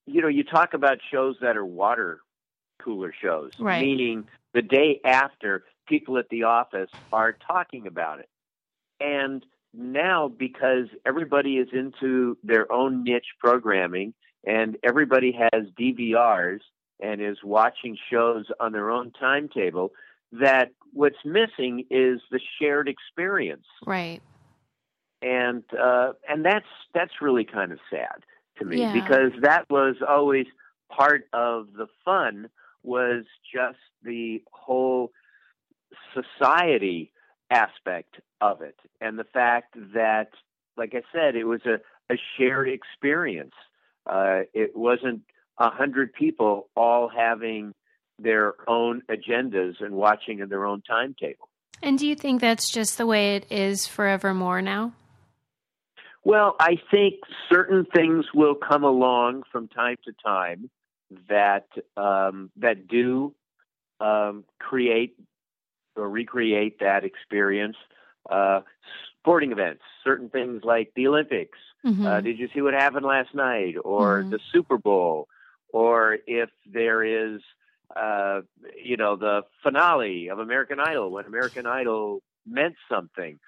[0.06, 2.20] you know you talk about shows that are water
[2.80, 3.82] cooler shows, Right.
[3.82, 8.30] meaning the day after people at the office are talking about it,
[9.00, 9.44] and
[9.74, 14.14] now because everybody is into their own niche programming
[14.46, 16.60] and everybody has DVRs
[17.00, 19.94] and is watching shows on their own timetable,
[20.32, 24.22] that what's missing is the shared experience Right.
[25.22, 28.24] And uh, and that's that's really kind of sad
[28.58, 28.94] to me Yeah.
[28.94, 30.46] because that was always
[30.90, 32.50] part of the fun
[32.84, 35.12] was just the whole
[36.14, 37.12] society
[37.52, 40.30] aspect of it, and the fact that,
[40.78, 41.80] like I said, it was a,
[42.14, 43.54] a shared experience.
[44.06, 45.22] Uh, it wasn't
[45.58, 47.74] a hundred people all having
[48.18, 51.50] their own agendas and watching in their own timetable.
[51.82, 54.94] And do you think that's just the way it is forevermore now?
[56.24, 57.16] Well, I think
[57.52, 60.70] certain things will come along from time to time
[61.30, 61.68] that
[61.98, 63.34] um, that do
[64.00, 65.16] um, create
[65.96, 67.78] or recreate that experience.
[68.30, 68.62] Uh,
[69.20, 71.58] sporting events, certain things like the Olympics.
[71.86, 72.06] Mhm.
[72.06, 73.76] Uh, did you see what happened last night?
[73.84, 74.32] Or Mhm.
[74.32, 75.28] the Super Bowl?
[75.74, 77.42] Or if there is,
[77.96, 78.42] uh,
[78.76, 83.40] you know, the finale of American Idol when American Idol meant something.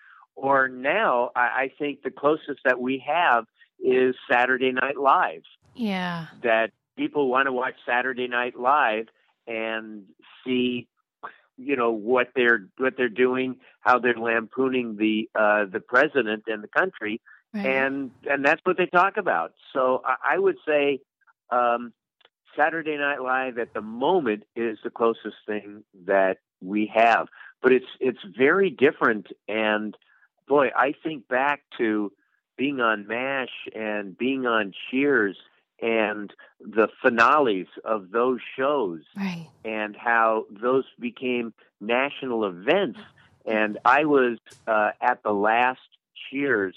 [0.42, 3.46] Or now, I, I think the closest that we have
[3.80, 5.44] is Saturday Night Live
[5.76, 6.28] yeah.
[6.44, 9.08] that people want to watch Saturday Night Live
[9.48, 10.04] and
[10.44, 10.88] see
[11.58, 16.64] you know what they're what they're doing how they're lampooning the uh the president and
[16.64, 17.22] the country
[17.54, 17.66] Right.
[17.66, 21.02] and and that's what they talk about so i, I would say
[21.50, 21.92] um
[22.58, 27.28] Saturday Night Live at the moment is the closest thing that we have
[27.62, 29.98] but it's it's very different and
[30.52, 32.12] boy I think back to
[32.58, 35.38] being on MASH and being on Cheers
[35.82, 39.47] and the finales of those shows right.
[39.64, 42.99] and how those became national events.
[43.45, 45.80] And I was uh, at the last
[46.30, 46.76] Cheers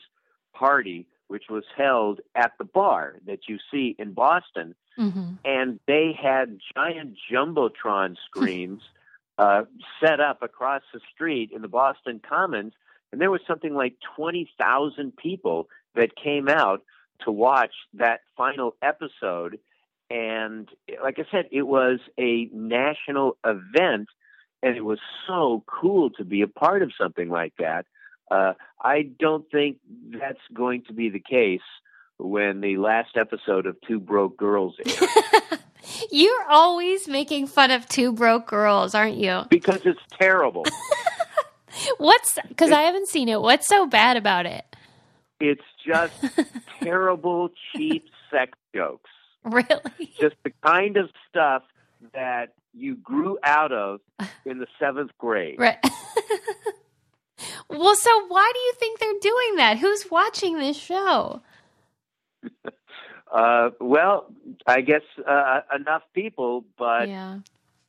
[0.54, 6.16] party, which was held at the bar that you see in Boston, hmm and they
[6.16, 8.82] had giant jumbotron screens
[9.38, 9.64] uh,
[10.00, 12.72] set up across the street in the Boston Commons,
[13.14, 16.82] and there was something like twenty thousand people that came out
[17.24, 19.60] to watch that final episode.
[20.10, 20.68] And
[21.00, 24.08] like I said, it was a national event,
[24.64, 24.98] and it was
[25.28, 27.86] so cool to be a part of something like that.
[28.28, 29.76] Uh, I don't think
[30.10, 31.60] that's going to be the case
[32.18, 35.60] when the last episode of Two Broke Girls airs.
[36.10, 39.42] You're always making fun of two broke girls, aren't you?
[39.50, 40.64] because it's terrible.
[41.98, 43.40] What's because I haven't seen it.
[43.40, 44.64] What's so bad about it?
[45.40, 46.14] It's just
[46.82, 49.10] terrible, cheap sex jokes.
[49.44, 50.12] Really?
[50.20, 51.62] Just the kind of stuff
[52.12, 54.00] that you grew out of
[54.44, 55.56] in the seventh grade.
[55.58, 55.78] Right.
[57.68, 59.78] well, so why do you think they're doing that?
[59.78, 61.42] Who's watching this show?
[63.34, 64.26] Uh, well,
[64.64, 67.38] I guess uh, enough people, but yeah.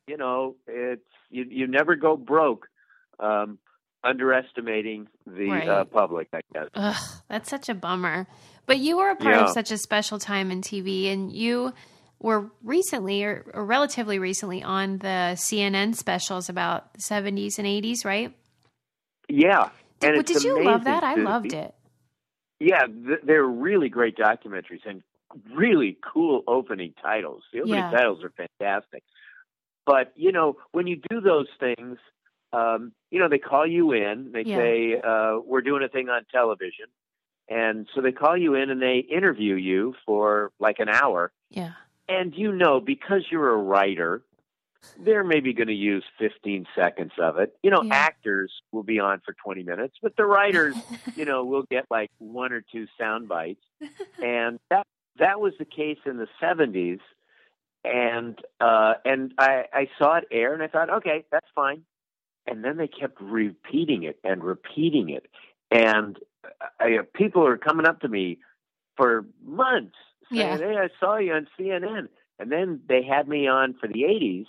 [0.08, 1.44] you know, it's you.
[1.48, 2.66] You never go broke
[3.20, 3.56] um,
[4.06, 5.68] underestimating the Right.
[5.68, 6.28] uh, public.
[6.32, 6.68] I guess.
[6.74, 8.26] Ugh, that's such a bummer.
[8.66, 9.44] But you were a part Yeah.
[9.44, 11.72] of such a special time in TV, and you
[12.20, 18.04] were recently, or, or relatively recently, on the CNN specials about the 70s and 80s,
[18.04, 18.34] right?
[19.28, 19.70] Yeah.
[20.00, 21.02] Did, did you love that?
[21.04, 21.74] I loved it.
[22.60, 25.02] Yeah, th- they're really great documentaries and
[25.54, 27.42] really cool opening titles.
[27.52, 27.90] The opening Yeah.
[27.90, 29.02] titles are fantastic.
[29.84, 31.98] But you know, when you do those things,
[32.52, 34.32] um, you know, they call you in.
[34.32, 34.56] They Yeah.
[34.56, 36.86] say uh, we're doing a thing on television,
[37.48, 41.32] and so they call you in and they interview you for like an hour.
[41.50, 41.72] Yeah.
[42.08, 44.22] And you know, because you're a writer,
[44.98, 47.56] they're maybe going to use 15 seconds of it.
[47.62, 47.94] You know, Yeah.
[47.94, 50.74] actors will be on for 20 minutes, but the writers,
[51.16, 53.62] you know, will get like one or two sound bites.
[54.22, 54.86] And that
[55.18, 57.00] that was the case in the 70s.
[57.84, 61.82] And uh, and I, I saw it air, and I thought, okay, that's fine.
[62.46, 65.26] And then they kept repeating it and repeating it,
[65.70, 66.18] and
[66.78, 68.38] I, people are coming up to me
[68.96, 69.96] for months
[70.32, 70.58] saying, Yeah.
[70.58, 74.46] "Hey, I saw you on CNN." And then they had me on for the 80s,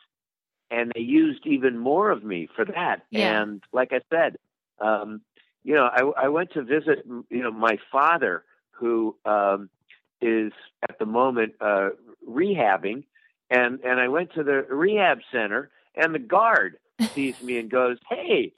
[0.69, 3.03] and they used even more of me for that.
[3.09, 3.41] Yeah.
[3.41, 4.37] And like I said,
[4.79, 5.21] um,
[5.63, 9.69] you know, I, I went to visit, you know, my father, who um,
[10.21, 10.51] is
[10.87, 11.89] at the moment uh,
[12.27, 13.03] rehabbing,
[13.49, 16.77] and and I went to the rehab center, and the guard
[17.13, 18.53] sees me and goes, "Hey,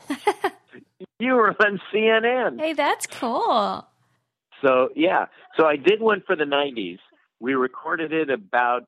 [1.19, 3.87] you were on CNN." Hey, that's cool.
[4.61, 5.25] So yeah,
[5.57, 6.99] so I did one for the '90s.
[7.39, 8.83] We recorded it about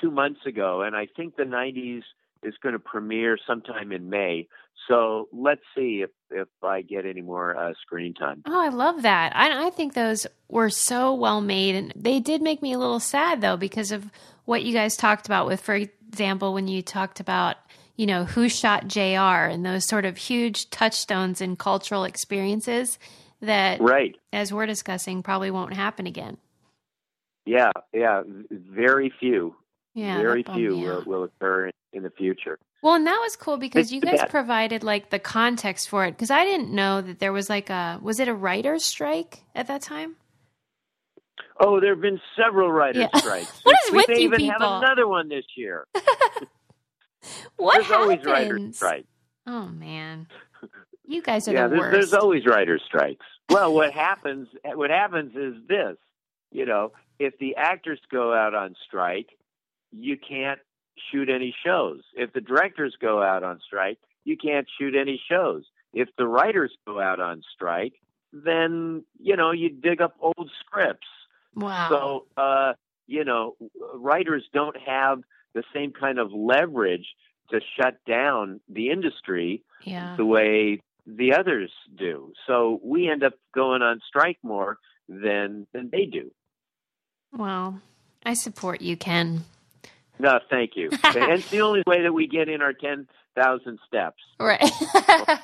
[0.00, 2.02] two months ago, and I think the '90s
[2.42, 4.46] is going to premiere sometime in May.
[4.86, 8.42] So let's see if if I get any more uh, screen time.
[8.46, 9.34] Oh, I love that.
[9.34, 11.74] I, I think those were so well made.
[11.74, 14.10] And they did make me a little sad, though, because of
[14.44, 17.56] what you guys talked about with, for example, when you talked about,
[17.98, 22.98] you know, who shot JR and those sort of huge touchstones in cultural experiences
[23.42, 24.16] that, Right?
[24.32, 26.38] as we're discussing, probably won't happen again.
[27.44, 28.22] Yeah, yeah.
[28.50, 29.56] Very few,
[29.94, 30.18] Yeah.
[30.18, 32.58] very few will, will occur in, the future.
[32.82, 34.30] Well, and that was cool because It's you guys bad.
[34.30, 37.98] provided like the context for it because I didn't know that there was like a
[38.00, 40.14] was it a writer's strike at that time?
[41.58, 43.18] Oh, there have been several writers' Yeah.
[43.20, 43.60] strikes.
[43.64, 44.68] What is we with may you even people?
[44.68, 45.86] have another one this year.
[47.56, 48.26] What there's always happens?
[48.26, 49.08] writers' strikes.
[49.46, 50.26] Oh man,
[51.06, 51.92] you guys are Yeah, the there's, worst.
[51.92, 53.24] there's always writers' strikes.
[53.50, 54.48] Well, what happens?
[54.64, 55.96] What happens is this.
[56.52, 59.28] You know, if the actors go out on strike,
[59.92, 60.60] you can't
[61.10, 62.00] shoot any shows.
[62.14, 65.64] If the directors go out on strike, you can't shoot any shows.
[65.92, 67.94] If the writers go out on strike,
[68.32, 71.06] then you know you dig up old scripts.
[71.54, 71.88] wow.
[71.88, 72.72] So, uh,
[73.06, 73.56] you know,
[73.94, 75.20] writers don't have
[75.54, 77.06] the same kind of leverage
[77.50, 80.14] to shut down the industry yeah.
[80.16, 82.32] the way the others do.
[82.46, 84.78] So we end up going on strike more
[85.08, 86.30] than than they do.
[87.32, 87.80] Well,
[88.24, 89.44] I support you, Ken.
[90.18, 90.90] No, thank you.
[91.04, 94.22] and it's the only way that we get in our ten thousand steps.
[94.38, 94.70] Right.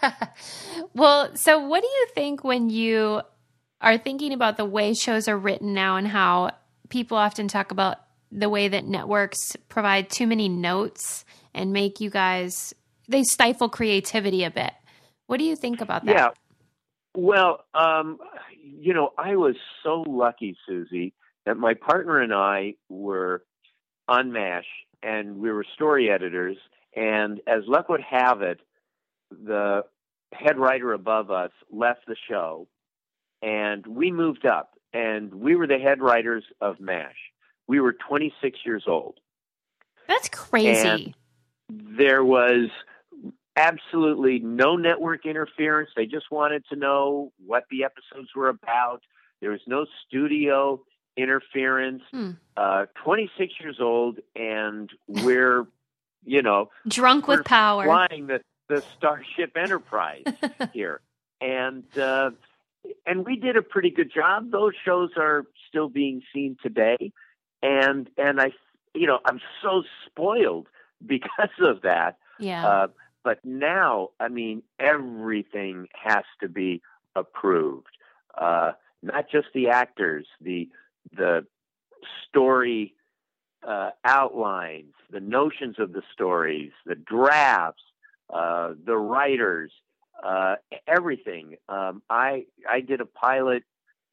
[0.95, 3.23] well, so what do you think when you
[3.81, 6.51] are thinking about the way shows are written now and how
[6.89, 7.99] people often talk about
[8.35, 11.25] the way that networks provide too many notes
[11.55, 12.75] and make you guys
[13.09, 14.73] they stifle creativity a bit.
[15.27, 16.15] What do you think about that?
[16.15, 16.29] Yeah.
[17.15, 18.19] Well, um,
[18.63, 21.13] you know, I was so lucky, Susie,
[21.47, 23.45] that my partner and I were
[24.09, 24.67] on MASH
[25.03, 26.57] and we were story editors.
[26.97, 28.61] And as luck would have it,
[29.31, 29.83] the
[30.33, 32.67] head writer above us left the show
[33.43, 37.17] and we moved up and we were the head writers of MASH.
[37.67, 39.19] We were 26 years old.
[40.09, 41.15] That's crazy.
[41.71, 42.69] there was
[43.57, 45.91] absolutely no network interference.
[45.97, 49.01] They just wanted to know what the episodes were about.
[49.41, 50.83] There was no studio
[51.17, 52.03] interference.
[52.11, 52.31] Hmm.
[52.57, 55.67] Uh, 26 years old, and we're,
[56.25, 57.85] you know, Drunk with power.
[57.85, 60.25] flying the, the Starship Enterprise
[60.73, 61.01] here.
[61.41, 62.31] And, uh,
[63.07, 64.51] and we did a pretty good job.
[64.51, 67.13] Those shows are still being seen today.
[67.65, 68.53] And, and I,
[68.95, 70.69] you know, I'm so spoiled
[71.07, 72.19] because of that.
[72.39, 72.67] yeah.
[72.67, 72.87] Uh,
[73.25, 76.83] but now, I mean, everything has to be
[77.17, 77.97] approved.
[78.37, 80.69] Uh, not just the actors, the
[81.17, 81.47] the
[82.29, 82.95] story
[83.67, 87.83] uh, outlines, the notions of the stories, the drafts,
[88.31, 89.73] uh, the writers,
[90.23, 90.57] uh,
[90.87, 91.57] everything.
[91.69, 93.63] Um, I I did a pilot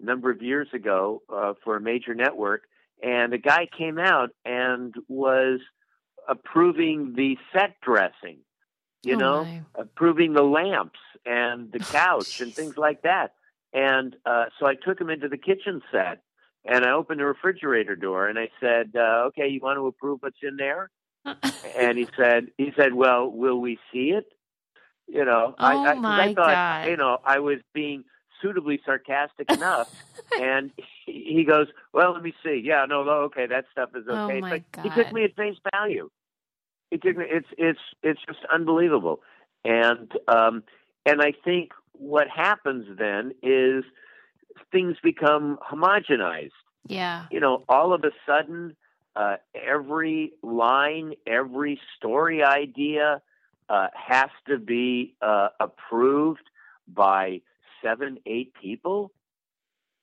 [0.02, 2.64] a number of years ago uh, for a major network,
[3.02, 5.60] and a guy came out and was
[6.28, 8.40] approving the set dressing
[9.04, 9.62] you Oh, know, my.
[9.76, 13.34] approving the lamps and the couch and things like that.
[13.74, 16.22] And uh, so I took him into the kitchen set
[16.66, 20.20] and I opened the refrigerator door and I said, uh, "Okay, you want to approve
[20.22, 20.90] what's in there?"
[21.78, 24.26] And he said, "He said, well, will we see it?"
[25.08, 26.88] You know, I, Oh, I, 'cause my I thought, God.
[26.90, 28.04] you know, I was being
[28.42, 29.90] suitably sarcastic enough,
[30.40, 30.72] and
[31.06, 32.62] he goes, "Well, let me see.
[32.64, 35.36] Yeah, no, no, okay, that stuff is Oh, okay." my but he took me at
[35.36, 36.10] face value.
[36.90, 37.26] He took me.
[37.30, 39.22] It's it's it's just unbelievable,
[39.64, 40.64] and um,
[41.06, 43.84] and I think what happens then is
[44.72, 46.52] things become homogenized
[46.88, 47.26] yeah.
[47.32, 48.76] you know, all of a sudden,
[49.16, 53.22] uh, every line, every story idea
[53.70, 56.50] uh, has to be uh, approved
[56.88, 57.42] by
[57.84, 59.12] seven, eight people.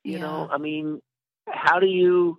[0.04, 1.02] You know, I mean,
[1.48, 2.38] how do you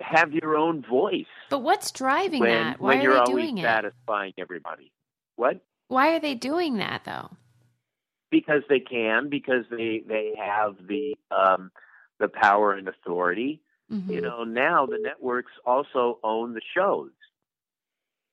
[0.00, 2.80] have your own voice But what's driving when, that?
[2.80, 3.62] Why when you're are they always doing it?
[3.62, 4.92] satisfying everybody?
[5.36, 5.60] What?
[5.88, 7.30] Why are they doing that though?
[8.30, 11.70] Because they can, because they they have the um,
[12.20, 13.60] the power and authority.
[13.90, 14.10] Mhm.
[14.10, 17.10] you know now the networks also own the shows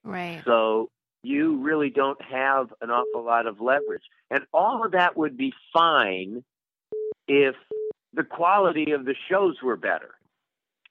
[0.03, 0.41] right.
[0.43, 0.89] so
[1.25, 5.53] you really don't have an awful lot of leverage and all of that would be
[5.73, 6.43] fine
[7.27, 7.55] if
[8.13, 10.11] the quality of the shows were better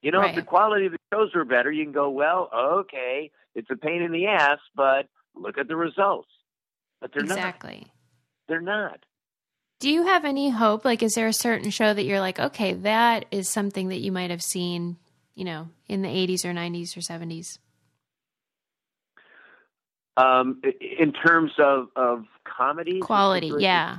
[0.02, 3.30] you know if the quality of the shows were better you can go well okay
[3.54, 6.28] it's a pain in the ass but look at the results
[7.00, 7.86] but they're not exactly.
[8.48, 9.04] they're not
[9.80, 10.84] Do you have any hope?
[10.84, 14.12] Like, is there a certain show that you're like, okay, that is something that you
[14.12, 14.96] might have seen,
[15.34, 17.58] you know, in the 80s or 90s or 70s?
[20.16, 23.98] Um in terms of of comedy Quality, yeah.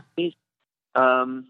[0.95, 1.47] um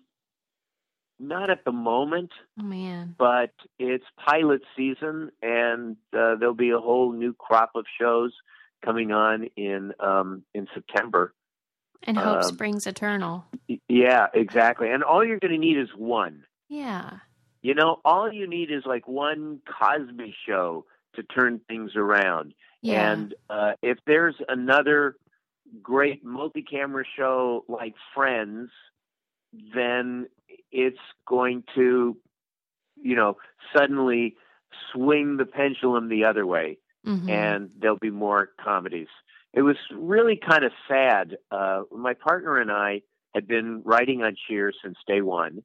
[1.19, 3.15] not at the moment Oh, man.
[3.17, 8.33] but it's pilot season, and uh, there'll be a whole new crop of shows
[8.83, 11.33] coming on in um, in September.
[12.03, 13.45] And hope Um, springs eternal.
[13.87, 14.91] Yeah, exactly.
[14.91, 16.43] And all you're going to need is one.
[16.67, 17.19] Yeah.
[17.61, 20.85] You know, all you need is like one Cosby show
[21.15, 22.53] to turn things around.
[22.85, 23.11] Yeah.
[23.11, 25.15] And uh, if there's another
[25.81, 28.69] great multi-camera show like Friends,
[29.73, 30.27] then
[30.71, 32.17] it's going to,
[33.01, 33.37] you know,
[33.75, 34.35] suddenly
[34.91, 37.29] swing the pendulum the other way, Mhm.
[37.29, 39.07] and there'll be more comedies.
[39.53, 41.37] It was really kind of sad.
[41.49, 43.01] Uh, my partner and I
[43.33, 45.63] had been writing on Cheers since day one,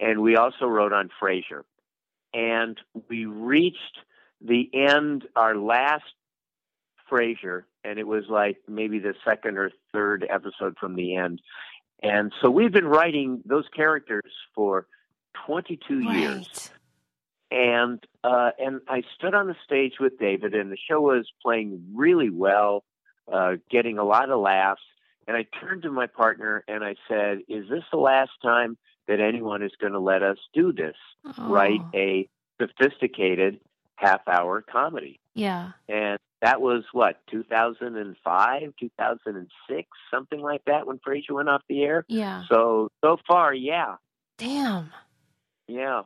[0.00, 1.62] and we also wrote on Frasier.
[2.32, 3.98] And we reached
[4.40, 6.14] the end, our last
[7.10, 11.40] Frasier, and it was like maybe the second or third episode from the end.
[12.02, 14.86] And so we've been writing those characters for
[15.46, 16.70] 22 years
[17.50, 21.80] and uh, and I stood on the stage with David, and the show was playing
[21.94, 22.84] really well,
[23.32, 24.82] uh, getting a lot of laughs.
[25.28, 28.76] And I turned to my partner and I said, "Is this the last time
[29.06, 30.96] that anyone is going to let us do this?
[31.38, 32.28] Write Oh, a
[32.60, 33.60] sophisticated
[33.96, 35.72] half-hour comedy?" Yeah.
[35.88, 42.04] And that was what 2005, 2006, something like that when Frasier went off the air.
[42.08, 42.42] Yeah.
[42.50, 43.96] So so far, yeah,
[44.38, 44.90] Damn.
[45.66, 46.02] yeah.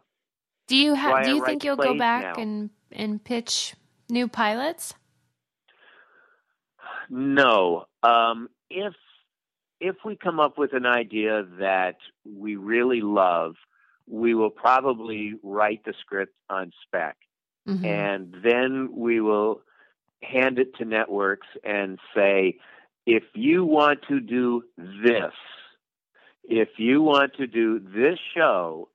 [0.69, 1.25] Do you have?
[1.25, 2.43] Do you think you'll go back now.
[2.43, 3.75] and and pitch
[4.09, 4.95] new pilots?
[7.09, 7.87] No.
[8.03, 8.95] Um, if
[9.81, 13.57] if we come up with an idea that we really love,
[14.07, 17.17] we will probably write the script on spec,
[17.67, 17.85] Mhm.
[17.85, 19.63] and then we will
[20.23, 22.59] hand it to networks and say,
[23.07, 25.33] if you want to do this,
[26.45, 28.89] if you want to do this show,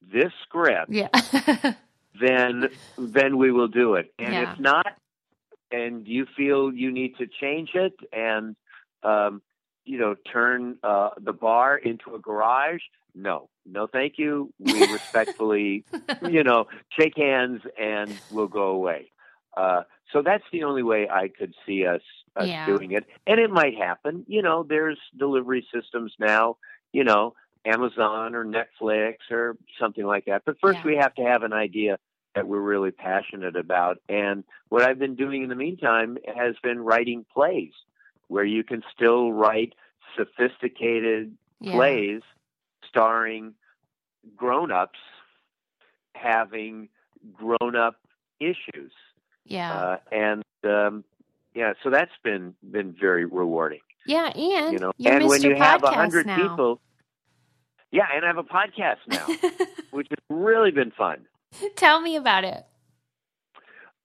[0.00, 1.08] this script, Yeah.
[2.20, 4.12] then then we will do it.
[4.18, 4.52] And Yeah.
[4.54, 4.86] if not,
[5.70, 8.56] and you feel you need to change it and
[9.02, 9.42] um,
[9.84, 12.80] you know turn uh, the bar into a garage,
[13.14, 14.52] no, no, thank you.
[14.58, 15.84] We respectfully,
[16.22, 16.66] you know,
[16.98, 19.10] shake hands and we'll go away.
[19.56, 19.82] Uh,
[20.12, 22.02] so that's the only way I could see us,
[22.36, 22.66] us Yeah.
[22.66, 24.24] doing it, and it might happen.
[24.28, 26.56] You know, there's delivery systems now.
[26.92, 27.34] You know,
[27.64, 30.42] Amazon or Netflix or something like that.
[30.44, 30.86] But first, Yeah.
[30.86, 31.98] we have to have an idea
[32.34, 34.00] that we're really passionate about.
[34.08, 37.72] And what I've been doing in the meantime has been writing plays
[38.28, 39.74] where you can still write
[40.16, 41.72] sophisticated yeah.
[41.72, 42.22] plays
[42.86, 43.54] starring
[44.36, 44.98] grown-ups
[46.14, 46.88] having
[47.32, 47.96] grown-up
[48.40, 48.92] issues.
[49.48, 49.72] Yeah.
[49.72, 51.04] Uh, and um,
[51.54, 54.32] yeah, so that's been been very rewarding yeah.
[54.34, 55.28] And you know you're and Mr.
[55.28, 56.80] when you have a hundred people
[57.90, 59.26] yeah and i have a podcast now
[59.90, 61.26] which has really been fun
[61.76, 62.64] Tell me about it.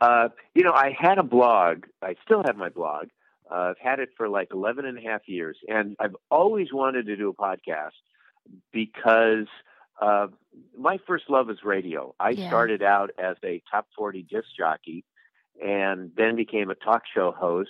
[0.02, 3.08] uh, you know i had a blog i still have my blog
[3.52, 7.06] uh, i've had it for like 11 and a half years and i've always wanted
[7.06, 7.92] to do a podcast
[8.72, 9.48] because
[10.02, 10.28] uh,
[10.78, 12.48] my first love is radio i Yeah.
[12.48, 15.04] started out as a top 40 disc jockey
[15.62, 17.70] and then became a talk show host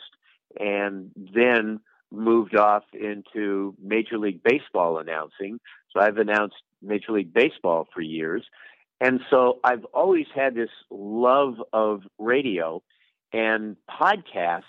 [0.60, 1.80] and then
[2.12, 5.60] moved off into Major League Baseball announcing.
[5.92, 8.44] So I've announced Major League Baseball for years.
[9.02, 12.82] And so I've always had this love of radio
[13.34, 14.64] and podcasts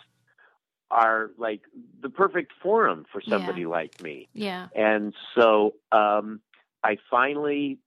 [0.90, 1.60] are like
[2.02, 3.68] the perfect forum for somebody Yeah.
[3.68, 4.28] like me.
[4.32, 4.68] Yeah.
[4.74, 6.40] And so um,
[6.82, 7.78] I finally,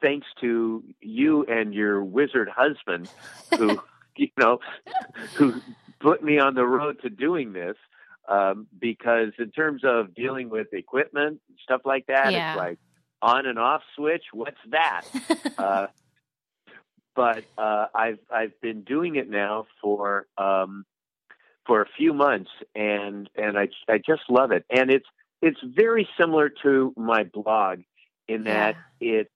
[0.00, 3.08] thanks to you and your wizard husband,
[3.58, 3.80] who
[4.16, 4.58] you know,
[5.36, 5.54] who
[6.00, 7.76] put me on the road to doing this,
[8.28, 12.52] um, because in terms of dealing with equipment stuff like that, Yeah.
[12.52, 12.78] it's like
[13.20, 14.24] on and off switch.
[14.32, 15.02] What's that?
[15.58, 15.86] uh,
[17.14, 20.84] but uh, I've I've been doing it now for um,
[21.66, 25.06] for a few months, and and I I just love it, and it's
[25.40, 27.80] it's very similar to my blog
[28.28, 29.30] in that it's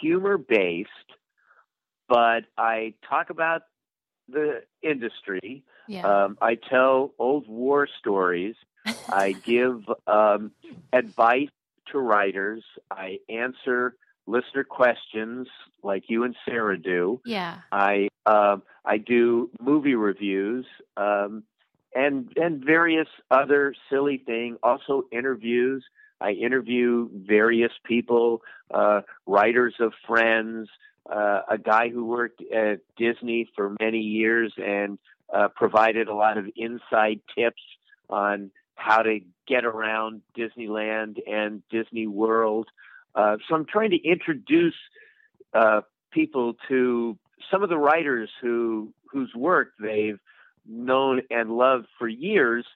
[0.00, 0.90] humor based,
[2.08, 3.62] but I talk about
[4.28, 5.64] the industry.
[5.88, 6.24] yeah.
[6.24, 8.54] Um, I tell old war stories.
[9.08, 10.52] I give um,
[10.92, 11.48] advice
[11.92, 12.62] to writers.
[12.90, 13.96] I answer
[14.26, 15.48] listener questions
[15.82, 17.20] like you and Sarah do.
[17.24, 17.58] yeah.
[17.72, 20.66] I um, I do movie reviews
[20.96, 21.44] um,
[21.94, 24.56] and and various other silly thing.
[24.62, 25.84] Also interviews.
[26.20, 28.40] I interview various people,
[28.72, 30.68] uh, writers of Friends,
[31.10, 34.98] uh, a guy who worked at Disney for many years and
[35.32, 37.62] uh, provided a lot of inside tips
[38.08, 42.68] on how to get around Disneyland and Disney World.
[43.14, 44.74] Uh, so I'm trying to introduce
[45.54, 45.80] uh,
[46.10, 47.18] people to
[47.50, 50.18] some of the writers who whose work they've
[50.68, 52.66] known and loved for years,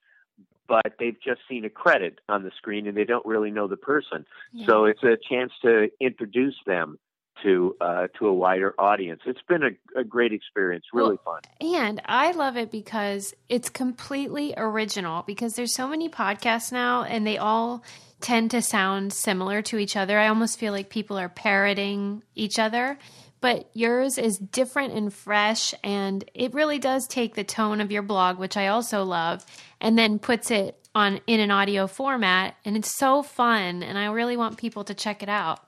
[0.68, 3.76] but they've just seen a credit on the screen and they don't really know the
[3.76, 4.24] person.
[4.52, 4.66] yeah.
[4.66, 6.98] So it's a chance to introduce them
[7.42, 9.20] to uh, to a wider audience.
[9.26, 11.40] It's been a, a great experience, really fun.
[11.60, 17.26] And I love it because it's completely original because there's so many podcasts now and
[17.26, 17.84] they all
[18.20, 20.18] tend to sound similar to each other.
[20.18, 22.98] I almost feel like people are parroting each other.
[23.40, 28.02] But yours is different and fresh, and it really does take the tone of your
[28.02, 29.46] blog, which I also love,
[29.80, 33.82] and then puts it on in an audio format, and it's so fun.
[33.82, 35.60] And I really want people to check it out.